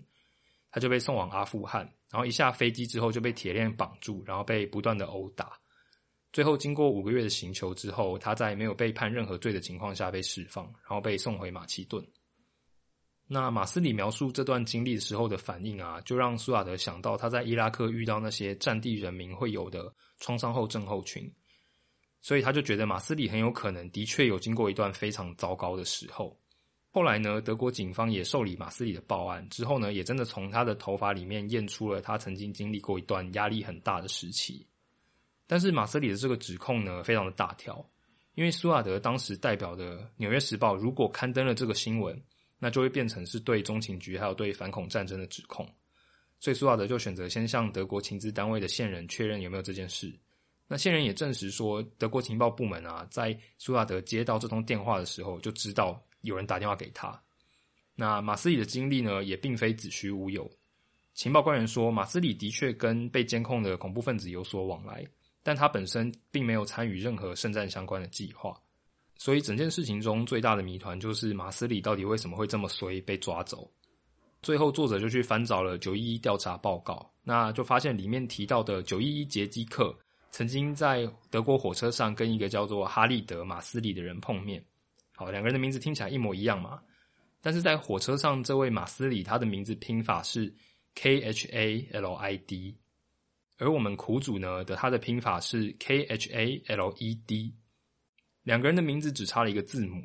[0.70, 1.82] 他就被送往阿富汗。
[2.12, 5.58] 然后一下飞机之后就被铁链绑住，然后被不断的殴打。
[6.32, 12.06] 最后经过五个月的刑求之后，他在没有被判任何罪的情况下被释放，然后被送回马其顿。
[13.28, 21.32] 那马斯里描述这段经历的时候的反应啊，就让苏亚德想到他在伊拉克遇到那些战地人民会有的创伤后症候群。
[22.22, 26.40] 所以他就觉得马斯里很有可能的确有经过一段非常糟糕的时候。
[26.90, 34.66] 后来呢，德国警方也受理马斯里的报案之后呢，也真的从他的头发里面验出了他曾经经历过一段压力很大的时期。
[35.48, 37.84] 但是马斯里的这个指控呢，非常的大条，
[38.36, 42.16] 因为苏亚德当时代表的《纽约时报》如果刊登了这个新闻，
[42.64, 45.68] 那就会变成是对中情局还有对反恐战争的指控。
[46.40, 50.18] 所以苏亚德就选择先向德国情资单位的线人确认有没有这件事。
[50.66, 57.22] 那线人也证实说，德国情报部门啊，在苏亚德接到这通电话的时候，就知道有人打电话给他。
[57.96, 60.50] 那马斯里的经历呢，也并非子虚乌有。
[61.14, 65.06] 情报官员说，马斯里的确跟被监控的恐怖分子有所往来，
[65.44, 68.58] 但他本身并没有参与任何圣战相关的计划。
[69.18, 73.70] 所以整件事情中最大的谜团就是马斯里到底为什么会这么衰被抓走？
[74.42, 79.98] 最后作者就去翻找了九一一调查报告，那就发现里面提到的九一一劫机客。
[80.32, 84.66] 曾经在德国火车上跟一个叫做哈利德·马斯里的人碰面，
[85.16, 86.82] 好，两个人的名字听起来一模一样嘛。
[87.40, 90.52] 但是在火车上，这位马斯里他的名字拼法是
[90.96, 92.76] K H A L I D，
[93.60, 97.54] 而我们苦主呢的他的拼法是 K H A L E D，
[98.44, 100.02] 两个人的名字只差了一个字母，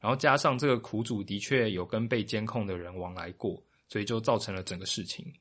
[0.00, 5.32] 然后加上这个苦主的确有跟被监控的人往来过，所以就造成了整个事情。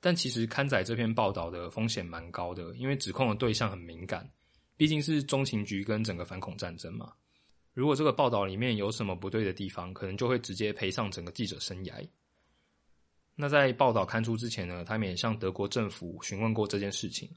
[0.00, 4.28] 但其实刊载这篇报道的风险蛮高的，因为指控的对象很敏感，
[4.76, 7.12] 毕竟是中情局跟整个反恐战争嘛。
[7.72, 12.06] 如果这个报道里面有什么不对的地方，可能就会直接赔上整个记者生涯。
[13.34, 17.30] 那在报道刊出之前呢，他们也向德国政府询问过这件事情，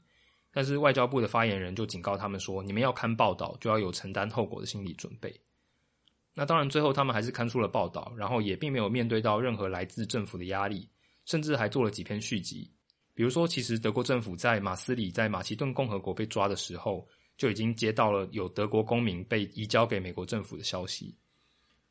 [0.56, 5.38] 但是外交部的发言人就警告他们说：“你们要看报道，就要有承担后果的心理准备。”
[6.32, 10.88] 那当然，最后他们还是刊出了报道，然后也并没有面对到任何来自政府的压力。
[11.26, 12.72] 甚至还做了几篇续集，
[13.12, 21.14] 比如说，其实德国政府在马斯里在马其顿共和国被抓的时候，就已经接到了有德国公民被移交给美国政府的消息。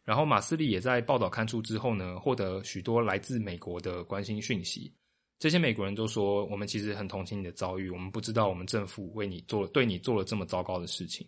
[0.04, 4.92] 然后马斯里也在报道刊出之后呢，获得许多来自美国的关心讯息。
[5.38, 11.28] 这些美国人都说，我们其实很同情你的遭遇，我们不知道我们政府为你做对你做了这么糟糕的事情。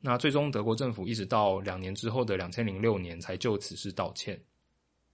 [0.00, 4.38] 那最终德国政府一直到两年之后的两千零六年才就此事道歉。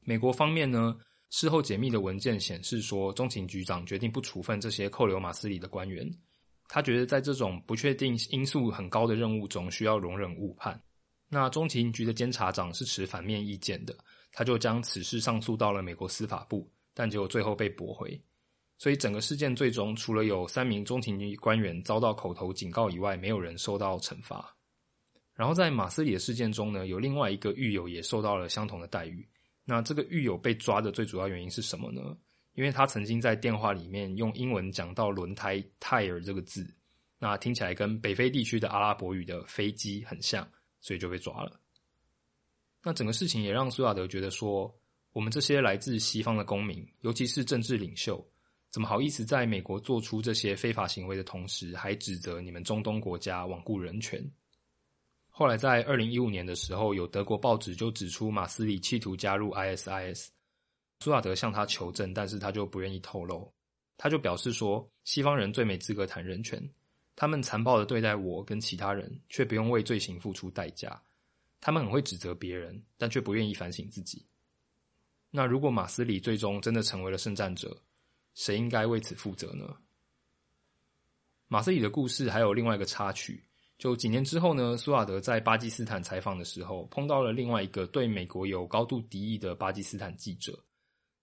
[0.03, 0.97] 美国方面呢，
[1.31, 6.09] 事后解密的文件显示说，中情局长决定不处分这些扣留马斯里的官员，
[6.69, 10.81] 他觉得在这种不确定因素很高的任务中，需要容忍误判。
[11.29, 13.97] 那中情局的监察长是持反面意见的，
[14.33, 18.21] 他就将此事上诉到了美国司法部，但结果最后被驳回。
[18.79, 24.57] 所以整个事件最终除了有三名中情局官员遭到口头警告以外，没有人受到惩罚。
[25.35, 29.27] 然后在马斯里的事件中呢，有另外一个狱友也受到了相同的待遇。
[29.65, 32.17] 那这个狱友被抓的最主要原因是什么呢？
[32.55, 36.67] 因为他曾经在电话里面用英文讲到轮胎 tire 这个字，
[37.19, 40.47] 那听起来跟北非地区的阿拉伯语的飞机很像。
[40.83, 41.61] 所以就被抓了。
[42.83, 44.75] 那整个事情也让苏亚德觉得说，
[45.13, 48.25] 我们这些来自西方的公民，尤其是政治领袖，
[48.71, 54.25] 怎么好意思在美国做出这些非法行为的同时，还指责你们中东国家罔顾人权？
[55.29, 60.29] 后来在二零一五年的时候，有德国报纸就指出马斯里企图加入 ISIS，
[61.01, 63.53] 苏亚德向他求证，但是他就不愿意透露。
[63.97, 66.63] 他就表示说，西方人最没资格谈人权。
[67.17, 71.03] 他们残暴的对待我跟其他人，却不用为罪行付出代价。
[71.61, 74.25] 他们很会指责别人，但却不愿意反省自己。
[75.31, 77.81] 那如果马斯里最终真的成为了圣战者，
[78.35, 79.77] 谁应该为此负责呢？
[81.47, 83.45] 马斯里的故事还有另外一个插曲。
[83.79, 90.59] 就几年之后呢，苏瓦德在巴基斯坦采访的时候，碰到了另外一个对美国有高度敌意的巴基斯坦记者。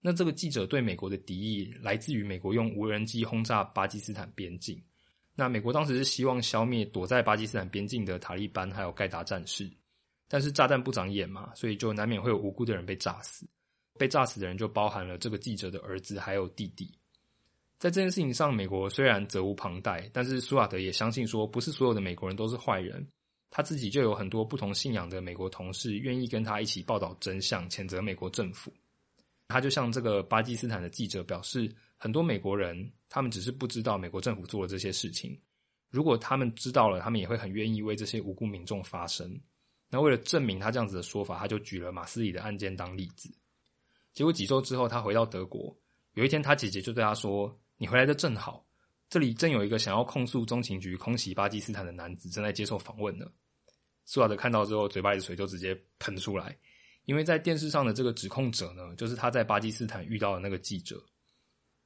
[0.02, 4.82] 那这个记者对美国的敌意来自于美国用无人机轰炸巴基斯坦边境。
[5.36, 9.70] 那美国当时是希望消灭躲在巴基斯坦边境的塔利班还有盖达战士，
[10.28, 13.48] 但是炸弹不长眼嘛，所以就难免会有无辜的人被炸死。
[13.98, 16.90] 被炸死的人就包含了这个记者的儿子还有弟弟。
[17.80, 23.08] 在这件事情上，美国虽然责无旁贷，但是苏瓦德也相信说，不是所有的美国人都是坏人。
[23.50, 28.74] 他自己就有很多不同信仰的美国同事愿意跟他一起报道真相，谴责美国政府。
[29.48, 31.74] 他就向这个巴基斯坦的记者表示。
[32.00, 35.36] 很多美国人，他们只是不知道美国政府做了这些事情。
[35.90, 39.36] 如果他们知道了，他们也会很愿意为这些无辜民众发声。
[39.90, 43.34] 那为了证明他这样子的说法，他就举了马斯里的案件当例子。
[44.18, 45.78] 结果几周之后，他回到德国，
[46.16, 48.66] 有一天他姐姐就对他说：“你回来的正好，
[49.12, 53.28] 这里正有一个想要控诉中情局空袭巴基斯坦的男子正在接受访问呢。”
[54.06, 56.58] 苏瓦德看到之后，嘴巴里的水就直接喷出来，
[57.06, 61.00] 因为在电视上的这个指控者呢，就是他在巴基斯坦遇到的那个记者。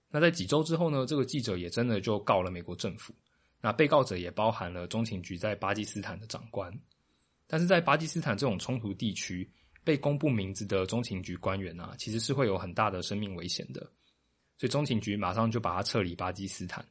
[0.10, 1.06] 那在几周之后呢？
[1.06, 3.14] 这个记者也真的就告了美国政府。
[3.60, 6.74] 那被告者也包含了中情局在巴基斯坦的长官。
[7.46, 9.52] 但是在巴基斯坦这种冲突地区，
[9.84, 13.82] 被公布名字的中情局官员啊，其实是会有很大的生命危险的。
[14.58, 16.86] 所以中情局马上就把他撤离巴基斯坦。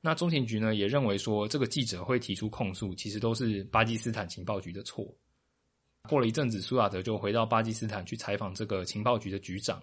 [0.00, 5.06] 那中情局呢，也认为说这个记者会提出控诉，其实都是巴基斯坦情报局的错。
[6.08, 9.82] 过了一阵子，苏亚德就回到巴基斯坦去采访这个情报局的局长。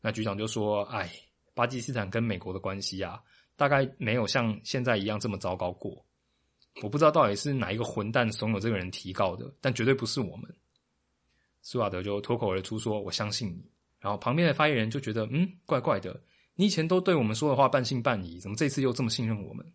[0.00, 1.10] 那局长就说：“哎。”
[1.56, 3.22] 巴基斯坦跟美国的关系啊，
[3.54, 6.04] 大概没有像现在一样这么糟糕过。
[6.82, 10.52] 我不知道到底是哪一个混蛋怂恿这个人提告的，但绝对不是我们。
[11.64, 16.22] 苏瓦德就脱口而出说：“我相信你。”然后旁边的发言人就觉得：“嗯，怪怪的。
[16.54, 19.66] 你以前都对我们说的话半信半疑，怎么这次又这么信任我们？”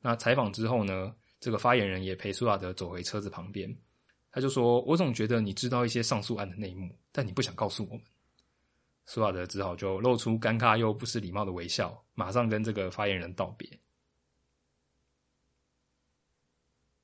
[0.00, 3.72] 那采访之后呢，这个发言人也陪苏瓦德走回车子旁边，
[4.32, 8.02] 他就说：“我总觉得你知道一些上诉案的内幕，但你不想告诉我们。”
[9.04, 13.68] 苏瓦德只好就露出尴尬又不失礼貌的微笑，马上跟这个发言人道别。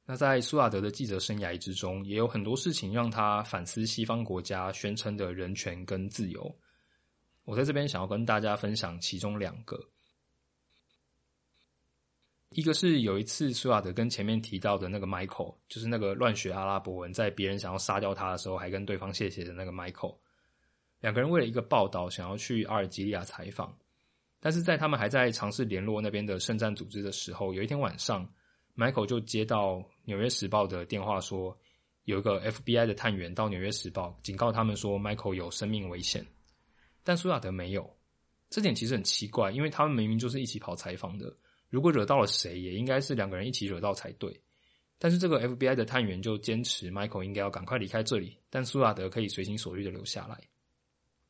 [0.09, 6.57] 那在苏亚德的记者生涯之中，也有很多事情让他反思西方国家宣称的人权跟自由。
[7.45, 9.77] 我在这边想要跟大家分享其中两个，
[12.51, 20.17] 一个是有一次苏亚德跟前面提到的那个 Michael，就是那个乱学阿拉伯文，在别人想要杀掉他的时候，还跟对方谢谢的那个 Michael。
[21.01, 23.77] 两个人为了一个报道，想要去阿尔及利亚采访，
[24.41, 28.29] 但是在他们还在尝试联络那边的圣战组织的时候，有一天晚上
[28.77, 29.75] ，Michael 就接到
[30.05, 31.57] 《纽约时报》的电话，说
[32.05, 36.25] 有一个 FBI 的探员到《纽约时报》警告他们说，Michael 有生命危险，
[37.03, 37.97] 但苏亚德没有。
[38.49, 41.37] 这点其实很奇怪，因为他们明明就是一起跑采访的，
[41.69, 44.41] 如果惹到了谁，也应该是两个人一起惹到才对。
[44.99, 50.41] 但是这个 FBI 的探员就坚持 Michael 应该要赶快离开这里，但苏亚德可以随心所欲的留下来。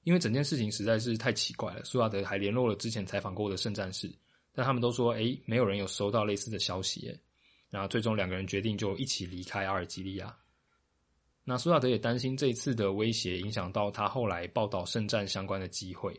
[0.05, 4.14] 因为整件事情实在是太奇怪了，苏亚德还联络了之前采访过的圣战士，
[4.53, 7.18] 但他们都说，哎，没有人有收到类似的消息。
[7.70, 10.36] 然后最终两个人决定就一起离开阿尔及利亚。
[11.44, 16.12] 那苏亚德也担心这一次的威胁影响到他后来报道圣战相关的机会，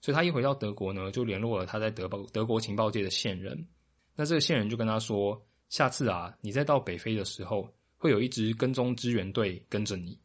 [0.00, 3.66] 所以他一回到德国呢，就联络了他在德报德国情报界的线人。
[4.14, 10.18] 那这个线人就跟他说：“下次啊，你再到北非的时候，会有一支跟踪支援队跟着你。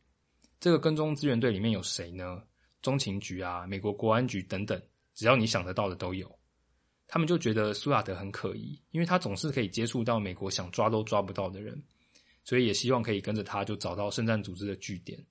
[0.60, 2.44] 这个跟踪支援队里面有谁呢？
[2.82, 4.82] 中情局啊、美国国安局等等，
[5.14, 6.40] 只要你想得到的都有。
[7.12, 11.84] 他们就觉得苏亚德很可疑，因为他总是可以接触到美国想抓都抓不到的人。”
[12.46, 15.24] 所以也希望可以跟着他，就找到圣战组织的据点。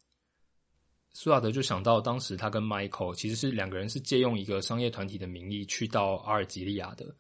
[1.13, 7.17] 苏亚德就想到，当时他跟 Michael 其实是两个人是借用一个商业团体的名义去到阿尔及利亚的。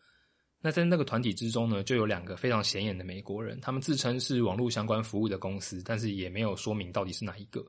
[0.60, 7.64] 那在那个团体之中呢，就有两个非常显眼的美国人，他们自称是网络相关服务的公司，但是也没有说明到底是哪一个。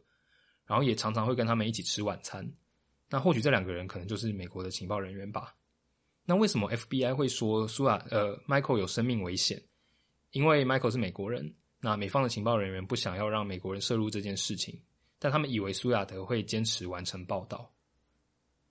[0.67, 2.47] 然后也常常会跟他们一起吃晚餐。
[3.09, 5.55] 那或许这两个人可能就是美国的情报人员吧。
[6.31, 9.61] 那为什么 FBI 会说苏亚呃 Michael 有生命危险？
[10.31, 11.53] 因为 Michael 是美国人。
[11.81, 14.79] 那美方的情报人员不想要让美国人涉入这件事情，
[15.19, 17.69] 但他们以为苏亚德会坚持完成报道。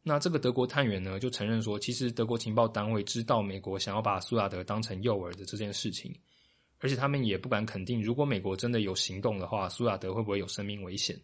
[0.02, 6.18] 那这个德国探员呢，就承认说，其实德国情报单位知道美国想要把苏亚德当成诱饵的这件事情，
[6.78, 11.20] 而且他们也不敢肯定，如果美国真的有行动的话，苏亚德会不会有生命危险。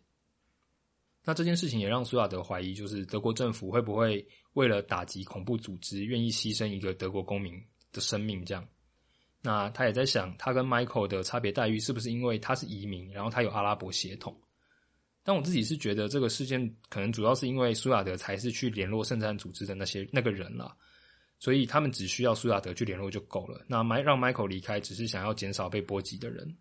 [1.29, 7.61] 那这件事情也让苏亚德怀疑，就是德国政府会不会为了打击恐怖组织，愿意牺牲一个德国公民
[7.93, 8.64] 的生命这样。
[9.43, 14.41] 那他也在想，他跟 Michael 的差别待遇是不是因为他是移民，然后他有阿拉伯血统？
[15.24, 20.77] 但我自己是觉得这个事件可能主要是因为苏亚德才是去联络圣战组织的那些那个人了，
[21.41, 23.64] 所以他们只需要苏亚德去联络就够了。
[23.66, 26.57] 那麦让 Michael 离开，只是想要减少被波及的人。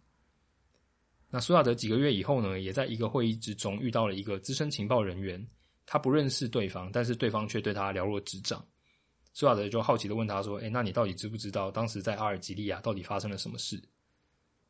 [1.36, 5.45] 那苏亚德几个月以后呢，也在一个会议之中遇到了一个资深情报人员，
[5.86, 8.65] 他不认识对方，但是对方却对他了若指掌。
[9.33, 13.77] 苏亚德就好奇的问他说：“哎，那你到底知不知道当时在阿尔及利亚到底发生了什么事？”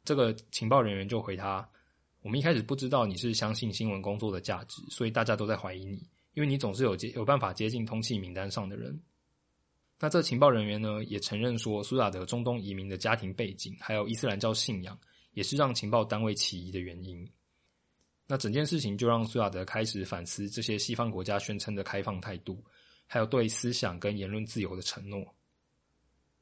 [0.03, 1.70] 这个情报人员就回他
[2.24, 6.01] ：“我们一开始不知道你是相信新闻工作的价值，所以大家都在怀疑你，
[6.34, 8.99] 因为你总是有接有办法接近通气名单上的人。”
[10.01, 14.99] 那这情报人员呢，也承认说，苏亚德中东移民的家庭背景，还有伊斯兰教信仰，
[15.36, 17.24] 也是让情报单位起疑的原因。
[18.26, 22.60] 那整件事情就让苏亚德开始反思这些西方国家宣称的开放态度。
[23.08, 25.24] 还有对思想跟言论自由的承诺。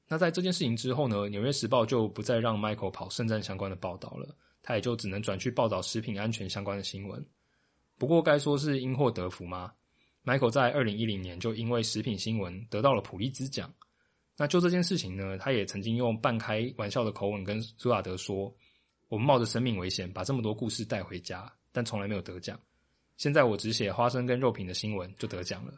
[0.07, 7.21] 那在这件事情之后呢，《纽约时报》就不再让 Michael 跑圣战相关的报道了，他也就只能转去报道食品安全相关的新闻。
[7.97, 9.73] 不过，该说是因祸得福吗
[10.23, 13.69] ？Michael 在二零一零年就因为食品新闻得到了普利兹奖。
[14.37, 18.49] 那就这件事情呢，他也曾经用半开玩笑的口吻跟苏亚德说
[19.07, 22.59] ：“我冒着生命危险把这么多故事带回家，但从来没有得奖。
[23.17, 25.73] 现在我只写花生跟肉品的新闻就得奖了。”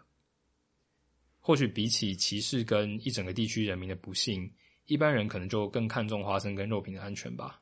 [1.40, 4.52] 或许比起歧视跟一整个地区人民的不幸，
[4.88, 7.60] 一般人可能就更看重花生跟肉品的安全吧。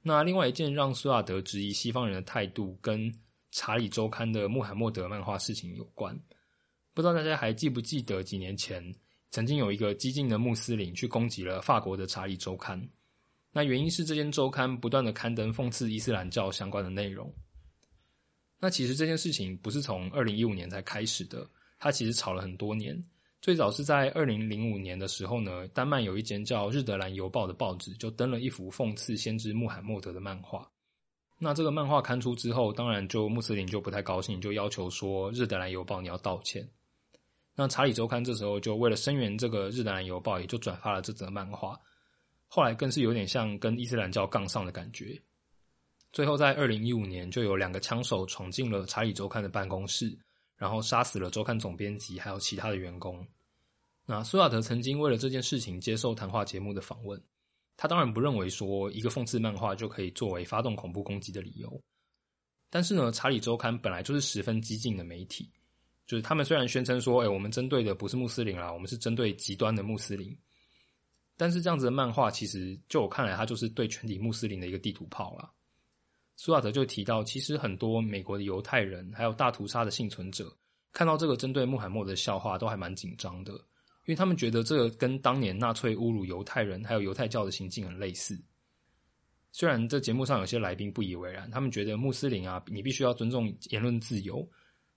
[0.00, 3.12] 那另外一件让苏亚德质疑西方人的态度，跟
[3.50, 6.18] 《查理周刊》的穆罕默德漫画事情有关。
[6.94, 8.82] 不知道大家还记不记得几年前，
[9.30, 12.80] 曾经有一个激进的穆斯林去攻击了法国的《查理周刊》。
[13.52, 17.32] 那原因是这间周刊不断的刊登讽刺伊斯兰教相关的内容。
[18.60, 23.02] 那其实这件事情不是从二零一五年才开始的，它其实吵了很多年。
[23.40, 30.70] 最早是在二零零五年的时候呢，丹麦有一间叫《日德兰邮报》的报纸就登了一幅讽刺先知穆罕默德的漫画。
[31.38, 36.68] 那这个漫画刊出之后，当然就穆斯林就不太高兴，就要求说《日德兰邮报》你要道歉。
[37.54, 41.78] 那《查理周刊》这时候就为了声援这个《日南邮报》，也就转发了这则漫画。
[42.48, 45.20] 后来更是有点像跟伊斯兰教杠上的感觉。
[46.12, 50.18] 最后，在二零一五年，就有两个枪手闯进了《查理周刊》的办公室，
[50.56, 53.24] 然后杀死了周刊总编辑还有其他的员工。
[54.06, 57.22] 那苏亚德曾经为了这件事情接受谈话节目的访问，
[57.76, 61.80] 他当然不认为说一个讽刺漫画就可以作为发动恐怖攻击的理由。
[62.68, 65.48] 但是呢，《查理周刊》本来就是十分激进的媒体，
[66.10, 70.36] 就是他们虽然宣称说，哎，我们针对的不是穆斯林啦，我们是针对极端的穆斯林，
[71.36, 75.48] 但是这样子的漫画，其实就我看来，它就是对全体穆斯林的一个地图炮啦。
[76.34, 80.52] 苏亚德就提到，其实很多美国的犹太人，还有大屠杀的幸存者，
[80.92, 88.36] 看到这个针对穆罕默德的笑话，都还蛮紧张的，因为他们觉得这个跟当年纳粹侮辱犹太人还有犹太教的行径很类似。
[89.52, 94.44] 虽然这节目上有些来宾不以为然，他们觉得穆斯林啊，你必须要尊重言论自由，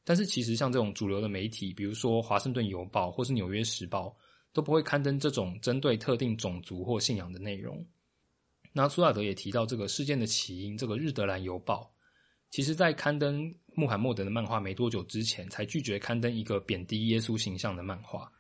[0.04, 4.16] 但是其实像这种主流的媒体，比如说华盛顿邮报或是纽约时报，
[4.52, 7.86] 都不会刊登这种针对特定种族或信仰的内容。
[8.74, 11.84] 那苏亚德也提到，这个事件的起因，这个《日德兰邮报》
[12.50, 18.32] 其实在刊登穆罕默德的漫画没多久之前，才拒绝刊登一个贬低耶稣形象的漫画。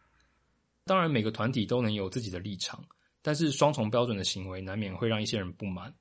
[0.85, 2.83] 当然，每个团体都能有自己的立场，
[3.21, 5.93] 但是双重标准的行为难免会让一些人不满。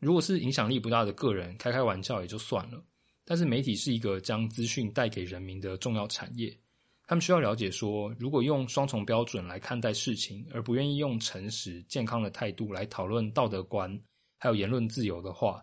[0.00, 2.84] 如果是影响力不大的个人，开开玩笑也就算了。
[3.28, 6.58] 但是媒体是一个将资讯带给人民的重要产业，
[7.06, 14.00] 他们需要了解说，如果用双重标准来看待事情，而不愿意用诚实、健康的态度来讨论道德观
[14.38, 15.62] 还有言论自由的话，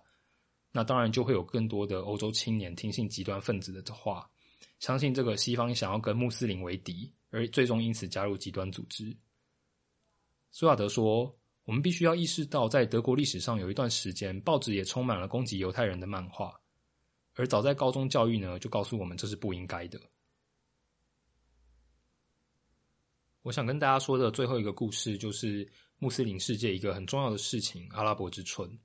[0.71, 4.29] 那当然就会有更多的欧洲青年听信极端分子的话，
[4.79, 9.17] 相信这个西方想要跟穆斯林为敌，而最终因此加入极端组织。
[10.51, 11.35] 苏亚德说。
[11.65, 16.53] 我们必须要意识到，在德国历史上有一段时间，报纸也充满了攻击犹太人的漫画，
[17.35, 19.99] 而早在高中教育呢，就告诉我们这是不应该的。
[23.43, 28.79] 我想跟大家说的最后一个故事，就是穆斯林世界一个很重要的事情——阿拉伯之春。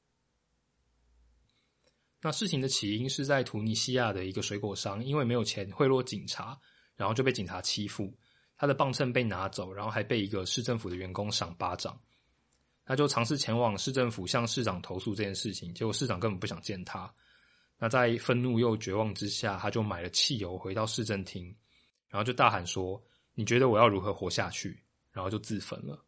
[2.21, 6.61] 那事情的起因是在图尼西亚的一个水果商，因为没有钱贿赂警察，
[6.95, 8.15] 然后就被警察欺负，
[8.59, 11.99] 他的磅秤被拿走，然后还被一个市政府的员工赏巴掌。
[12.85, 17.11] 他就尝试前往市政府向市长投诉这件事情，结果市长根本不想见他。
[17.83, 21.47] 那在愤怒又绝望之下，他就买了汽油回到市政厅，
[22.11, 23.03] 然后就大喊说
[23.35, 24.79] ：“你觉得我要如何活下去？”
[25.11, 26.05] 然后就自焚了。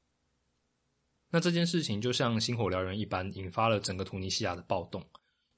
[1.30, 5.02] 那这件事情就像星火燎原一般，引发了整个突尼西亚的暴动。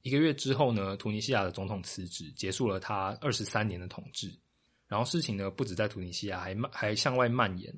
[0.03, 4.33] 一个月之后呢，突尼西亚的总统辞职，结束了他二十三年的统治。
[4.87, 7.75] 然后事情呢，不止在突尼西亚，还还向外蔓延。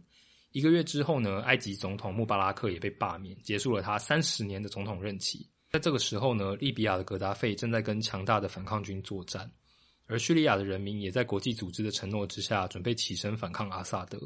[0.51, 5.49] 一个月之后呢，埃及总统穆巴拉克也被罢免，结束了他三十年的总统任期。
[5.71, 9.51] 在这个时候呢，利比亚的格达费正在跟强大的反抗军作战，
[10.07, 14.19] 而叙利亚的人民也在国际组织的承诺之下，准备起身反抗阿萨德。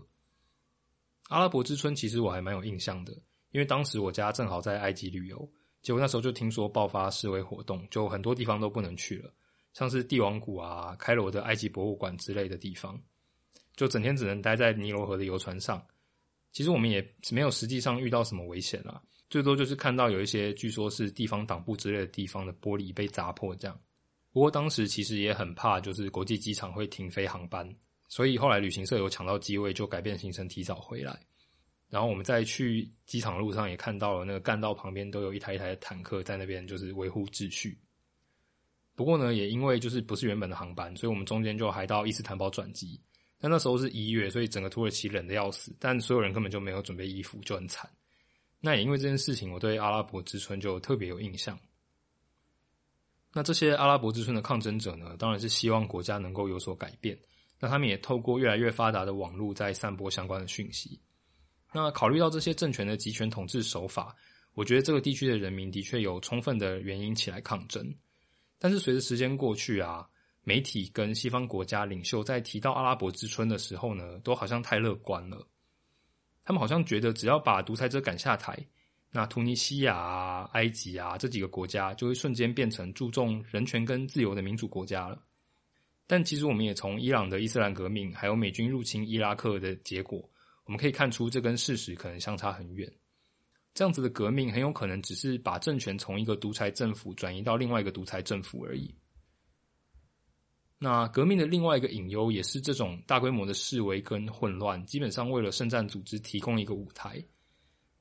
[1.28, 3.12] 阿拉伯之春其实我还蛮有印象的，
[3.52, 9.32] 因为当时我家正好在埃及旅游，结果那时候就听说爆发示威活动，就很多地方都不能去了，
[9.72, 13.00] 像是帝王谷啊、开罗的埃及博物馆之类的地方，
[13.76, 15.82] 就整天只能待在尼罗河的游船上。
[16.52, 19.00] 其实我们也没有实际上遇到什么危险啊，
[19.30, 23.80] 最多就是看到有一些据说是地方党部之类的地方的玻璃被砸破这样。
[24.32, 27.68] 不过当时其实也很怕，就是国际机场会停飞航班，
[28.08, 31.18] 所以后来旅行社有抢到机位，就改变行程提早回来。
[31.88, 37.76] 然后我们在去机场路上也看到了那个干道旁边都有一台一台的坦克在那边，就是维护秩序。
[38.94, 43.00] 不过呢，也因为就是不是原本的航班，所以我们中间就还到伊斯坦堡转机。
[43.40, 47.90] 但那时候是一月，所以整个土耳其冷的要死，但所有人根本就没有准备衣服，就很惨。
[48.60, 51.58] 那也因为这件事情，我对阿拉伯之春就特别有印象。
[53.32, 57.18] 那这些阿拉伯之春的抗争者呢，当然是希望国家能够有所改变。
[57.58, 61.00] 那他们也透过越来越发达的网络，在散播相关的讯息。
[61.72, 64.14] 那考虑到这些政权的集权统治手法，
[64.54, 67.94] 我觉得这个地区的人民的确有充分的原因起来抗争。
[68.58, 70.08] 但是随着时间过去啊。
[70.42, 75.46] 媒体跟西方国家领袖在提到阿拉伯之春的时候呢，都好像太乐观了。
[76.44, 78.58] 他们好像觉得只要把独裁者赶下台，
[79.10, 85.20] 那突尼西亚啊、埃及啊这几个国家就会瞬间变成注重人权跟自由的民主国家了。
[86.06, 90.28] 但其实我们也从伊朗的伊斯兰革命，还有美军入侵伊拉克的结果，
[90.64, 92.92] 我们可以看出这跟事实可能相差很远。
[93.72, 98.92] 这样子的革命很有可能只是把政权从一个独裁政府转移到另外一个独裁政府而已。
[100.82, 107.22] 那革命的另外一个隐忧，也是这种大规模的示威跟混乱，基本上为了圣战组织提供一个舞台，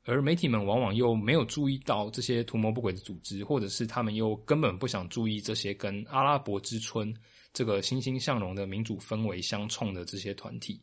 [0.06, 7.14] 而媒体们往往又没有注意到这些图谋不轨的组织，或者是他们又根本不想注意这些跟阿拉伯之春
[7.52, 10.82] 这个欣欣向荣的民主氛围相冲的这些团体。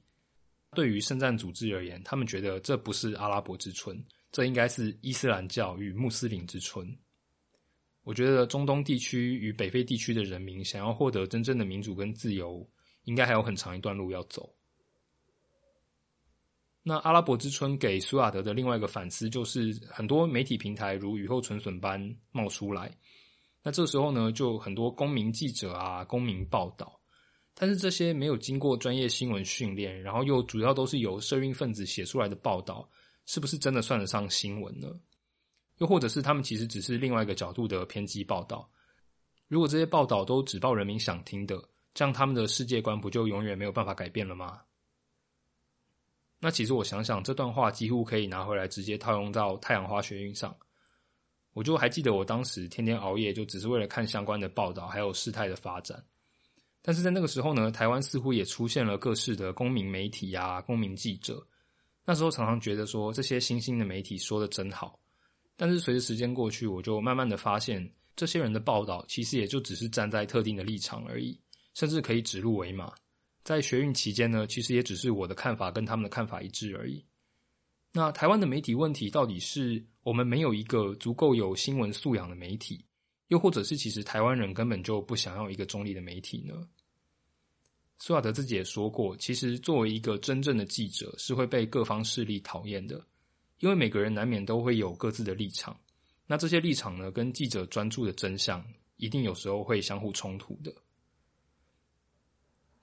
[0.74, 3.98] 对于圣战组织而言，他们觉得这不是阿拉伯之春，
[4.30, 6.86] 这应该是伊斯兰教与穆斯林之春。
[8.06, 12.64] 我觉得中东地区与北非地区的人民想要获得真正的民主跟自由，
[13.02, 14.48] 应该还有很长一段路要走。
[16.84, 22.00] 那阿拉伯之春给苏亚德的另外一个反思，就是很多媒体平台如雨后春笋般
[22.30, 22.96] 冒出来。
[23.64, 27.00] 那这时候呢，就很多公民记者啊、公民报道，
[27.54, 32.88] 但是这些没有经过专业新闻训练，然后又主要都是由社运分子写出来的报道，
[33.24, 34.86] 是不是真的算得上新闻呢？
[35.78, 38.68] 又或者是他们其实只是另外一个角度的偏激报道。
[39.48, 41.62] 如果这些报道都只报人民想听的，
[41.94, 44.60] 这样他们的世界观不就永远没有办法改变了吗？
[46.38, 50.54] 那其实我想想，这段话几乎可以拿回来直接套用到太阳花学运上。
[51.54, 56.04] 我就还记得我当时天天熬夜，就只是为了看相关的报道，还有事态的发展。
[56.82, 61.44] 但是在那个时候呢，台湾似乎也出现了各式的公民媒体呀、公民记者。
[62.04, 65.00] 那时候常常觉得说，这些新兴的媒体说的真好。
[65.56, 71.38] 但是随着时间过去，我就慢慢的发现，这些人的报道其实也就只是站在特定的立场而已，
[71.74, 72.92] 甚至可以指鹿为马。
[73.42, 77.04] 在学运期间呢，其实也只是我的看法跟他们的看法一致而已。
[77.92, 82.84] 那台湾的媒体问题到底是我们没有一个足够有新闻素养的媒体，
[83.28, 86.68] 又或者是其实台湾人根本就不想要一个中立的媒体呢？
[87.98, 93.02] 苏亚德自己也说过，其实作为一个真正的记者，是会被各方势力讨厌的，
[93.58, 95.78] 因为每个人难免都会有各自的立场。
[96.26, 98.64] 那这些立场呢，跟记者专注的真相，
[98.96, 100.74] 一定有时候会相互冲突的。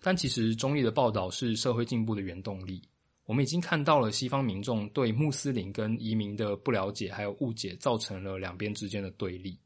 [0.02, 2.82] 但其实中立的报道是社会进步的原动力。
[3.26, 9.58] 我们已经看到了西方民众对穆斯林跟移民的不了解还有误解，造成了两边之间的对立。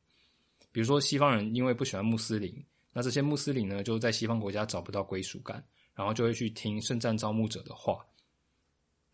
[0.71, 2.53] 比如说，西方人因为不喜欢穆斯林。
[2.93, 5.63] 那这些穆斯林呢，就在西方国家找不到归属感，
[5.95, 8.05] 然后就会去听圣战招募者的话。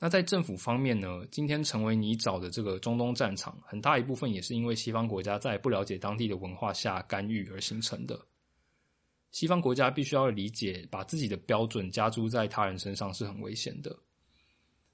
[0.03, 8.19] 那在政府方面呢，今天成为你找的这个中东战场，很大一部分也是因为西方国家在不了解当地的文化下干预而形成的。
[9.31, 13.97] 西方国家必须要理解，把自己的标准加诸在他人身上是很危险的。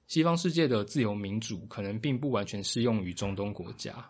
[0.06, 4.08] 西方世界的自由民主可能并不完全适用于中东国家。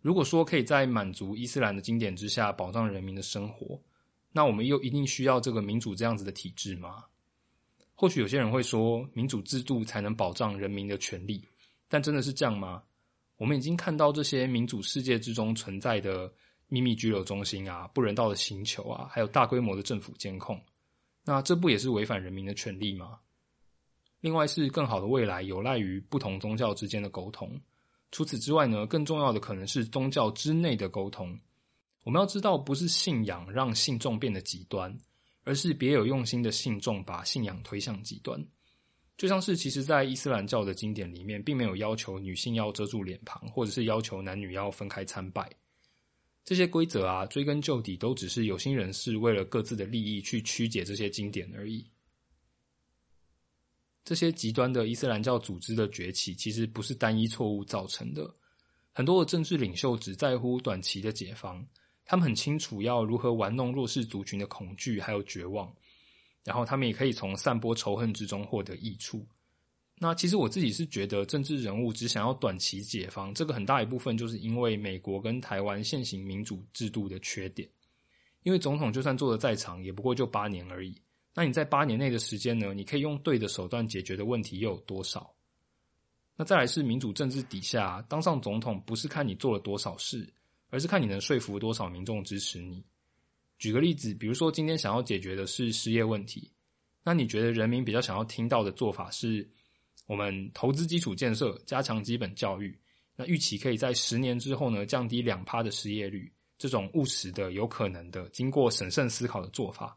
[0.00, 3.80] 如果说可以在满足伊斯兰的经典之下保障人民的生活，
[4.32, 7.04] 那我们又一定需要这个民主这样子的体制吗？
[8.00, 11.44] 或许有些人会说，民主制度才能保障人民的权利，
[11.88, 12.80] 但真的是这样吗？
[13.38, 16.32] 我们已经看到这些民主世界之中存在的
[16.68, 20.62] 秘密拘留中心啊、不人道的星球啊，还有大规模的政府监控，
[21.24, 23.18] 那这不也是违反人民的权利吗？
[24.20, 27.60] 另外，是更好的未来有赖于不同宗教之间的沟通。
[28.12, 31.36] 除此之外呢，更重要的可能是宗教之内的沟通。
[32.04, 34.96] 我们要知道，不是信仰让信众变得极端，
[35.48, 38.38] 而是别有用心的信众把信仰推向极端。
[39.16, 45.50] 就像是，其实，在伊斯兰教的经典里面，并没有要求女性要遮住脸庞，或者是要求男女要分开参拜。
[46.44, 51.90] 这些规则啊，追根究底，都只是有心人士为了各自的利益去曲解这些经典而已。
[54.04, 58.30] 这些极端的伊斯兰教组织的崛起，其实不是单一错误造成的。
[58.92, 61.66] 很多的政治领袖只在乎短期的解放，
[62.08, 65.70] 他们很清楚要如何玩弄弱势族群的恐惧还有绝望，
[66.42, 69.26] 然后他们也可以从散播仇恨之中获得益处。
[69.98, 77.68] 那其实我自己是觉得，政治人物只想要短期解放，这个很大一部分就是因为美国跟台湾现行民主制度的缺点。
[78.42, 80.98] 因为总统就算做的再长，也不过就八年而已。
[81.34, 82.72] 那你在八年内的时间呢？
[82.72, 85.30] 你可以用对的手段解决的问题又有多少？
[86.36, 90.32] 那再来是民主政治底下当上总统，不是看你做了多少事，
[90.70, 92.84] 而是看你能说服多少民众支持你。
[93.58, 96.50] 举个例子，比如说今天想要解决的是失业问题，
[97.02, 99.48] 那你觉得人民比较想要听到的做法是，
[100.06, 102.78] 我们投资基础建设，加强基本教育，
[103.16, 109.96] 那预期可以在十年之后呢降低两趴的失业率，这种务实的、有可能的、经过审慎思考的做法。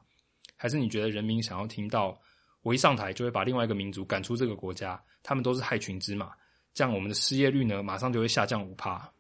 [0.56, 2.20] 还是你觉得人民想要听到
[2.62, 5.00] 我一上台就会把另外一个民族赶出这个国家？
[5.22, 6.32] 他们都是害群之马，
[6.74, 9.12] 这样我们的失业率呢马上就会下降五趴。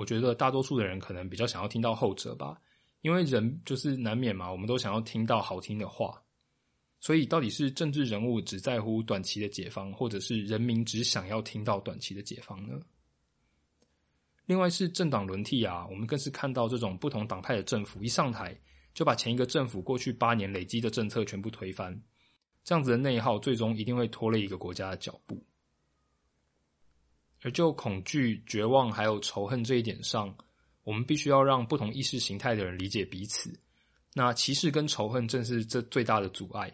[0.00, 2.58] 我觉得大多数的人可能比较想要听到后者吧，
[3.02, 6.22] 因为人就是难免嘛，我们都想要听到好听的话。
[7.00, 12.80] 所以到底是政治人物只在乎短期的解放，或者是人民只想要听到短期的解放呢？
[14.46, 18.58] 另外是政党轮替啊，我们更是看到这种不同党派的政府一上台。
[18.94, 22.02] 就把前一个政府过去八年累积的政策全部推翻，
[22.64, 25.40] 这样子的内耗最终一定会拖累一个国家的脚步。
[27.42, 30.34] 而就恐惧、绝望还有仇恨这一点上，
[30.84, 33.52] 我们必须要让不同意识形态的人理解彼此。
[34.14, 36.72] 那歧视跟仇恨正是这最大的阻碍。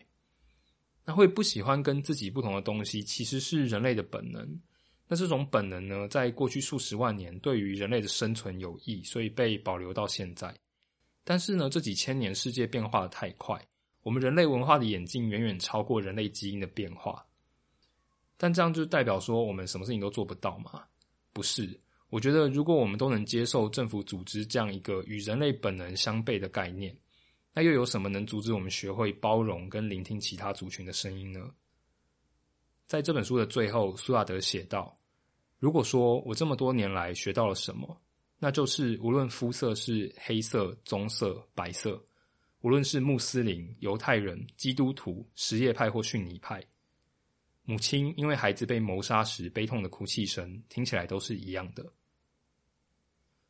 [1.05, 4.61] 那会不喜欢跟自己不同的东西，其实是人类的本能。
[5.07, 10.53] 那这种本能呢，在过去数十万年对于人类的生存有益，所以被保留到现在。
[11.23, 13.57] 但是呢，这几千年世界变化的太快，
[14.03, 17.25] 我们人类文化的演进远远超过人类基因的变化。
[18.37, 20.84] 但这样就代表说我们什么事情都做不到吗？
[21.32, 21.78] 不是，
[22.11, 26.97] 我觉得如果我们都能接受政府组织这样一个与人类本能相悖的概念，
[27.53, 31.51] 那又有什么能阻止我们学会包容跟聆听其他族群的声音呢？
[32.87, 34.97] 在这本书的最后，苏亚德写道
[35.59, 38.01] ：“如果说我这么多年来学到了什么？”
[38.39, 41.99] 那就是无论肤色是黑色、棕色、白色，
[42.61, 46.62] 无论是穆斯林、犹太人、基督徒、什叶派或逊尼派，
[47.69, 51.85] 母亲因为孩子被谋杀时悲痛的哭泣声，听起来都是一样的。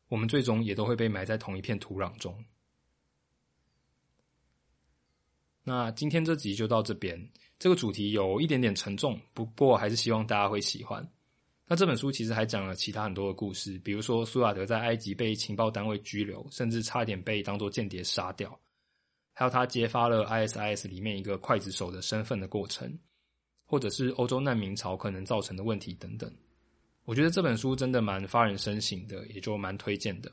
[0.09, 2.43] 我们最终也都会被埋在同一片土壤中。
[5.63, 11.07] 那今天这集就到这边，这个主题有一点点沉重，不过还是希望大家会喜欢。
[11.67, 18.59] 那这本书其实还讲了其他很多的故事，比如说苏亚德在埃及被情报单位拘留，甚至差点被当作间谍杀掉，
[19.33, 22.97] 还有他揭发了 ISIS 里面一个刽子手的身份的过程，
[23.67, 26.31] 或者是欧洲难民潮可能造成的问题等等。
[27.05, 30.31] 我觉得这本书真的蛮发人深省的，也就蛮推荐的。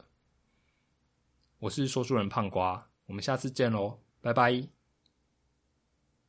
[1.58, 4.83] 我是说书人胖瓜，我们下次见喽，拜拜。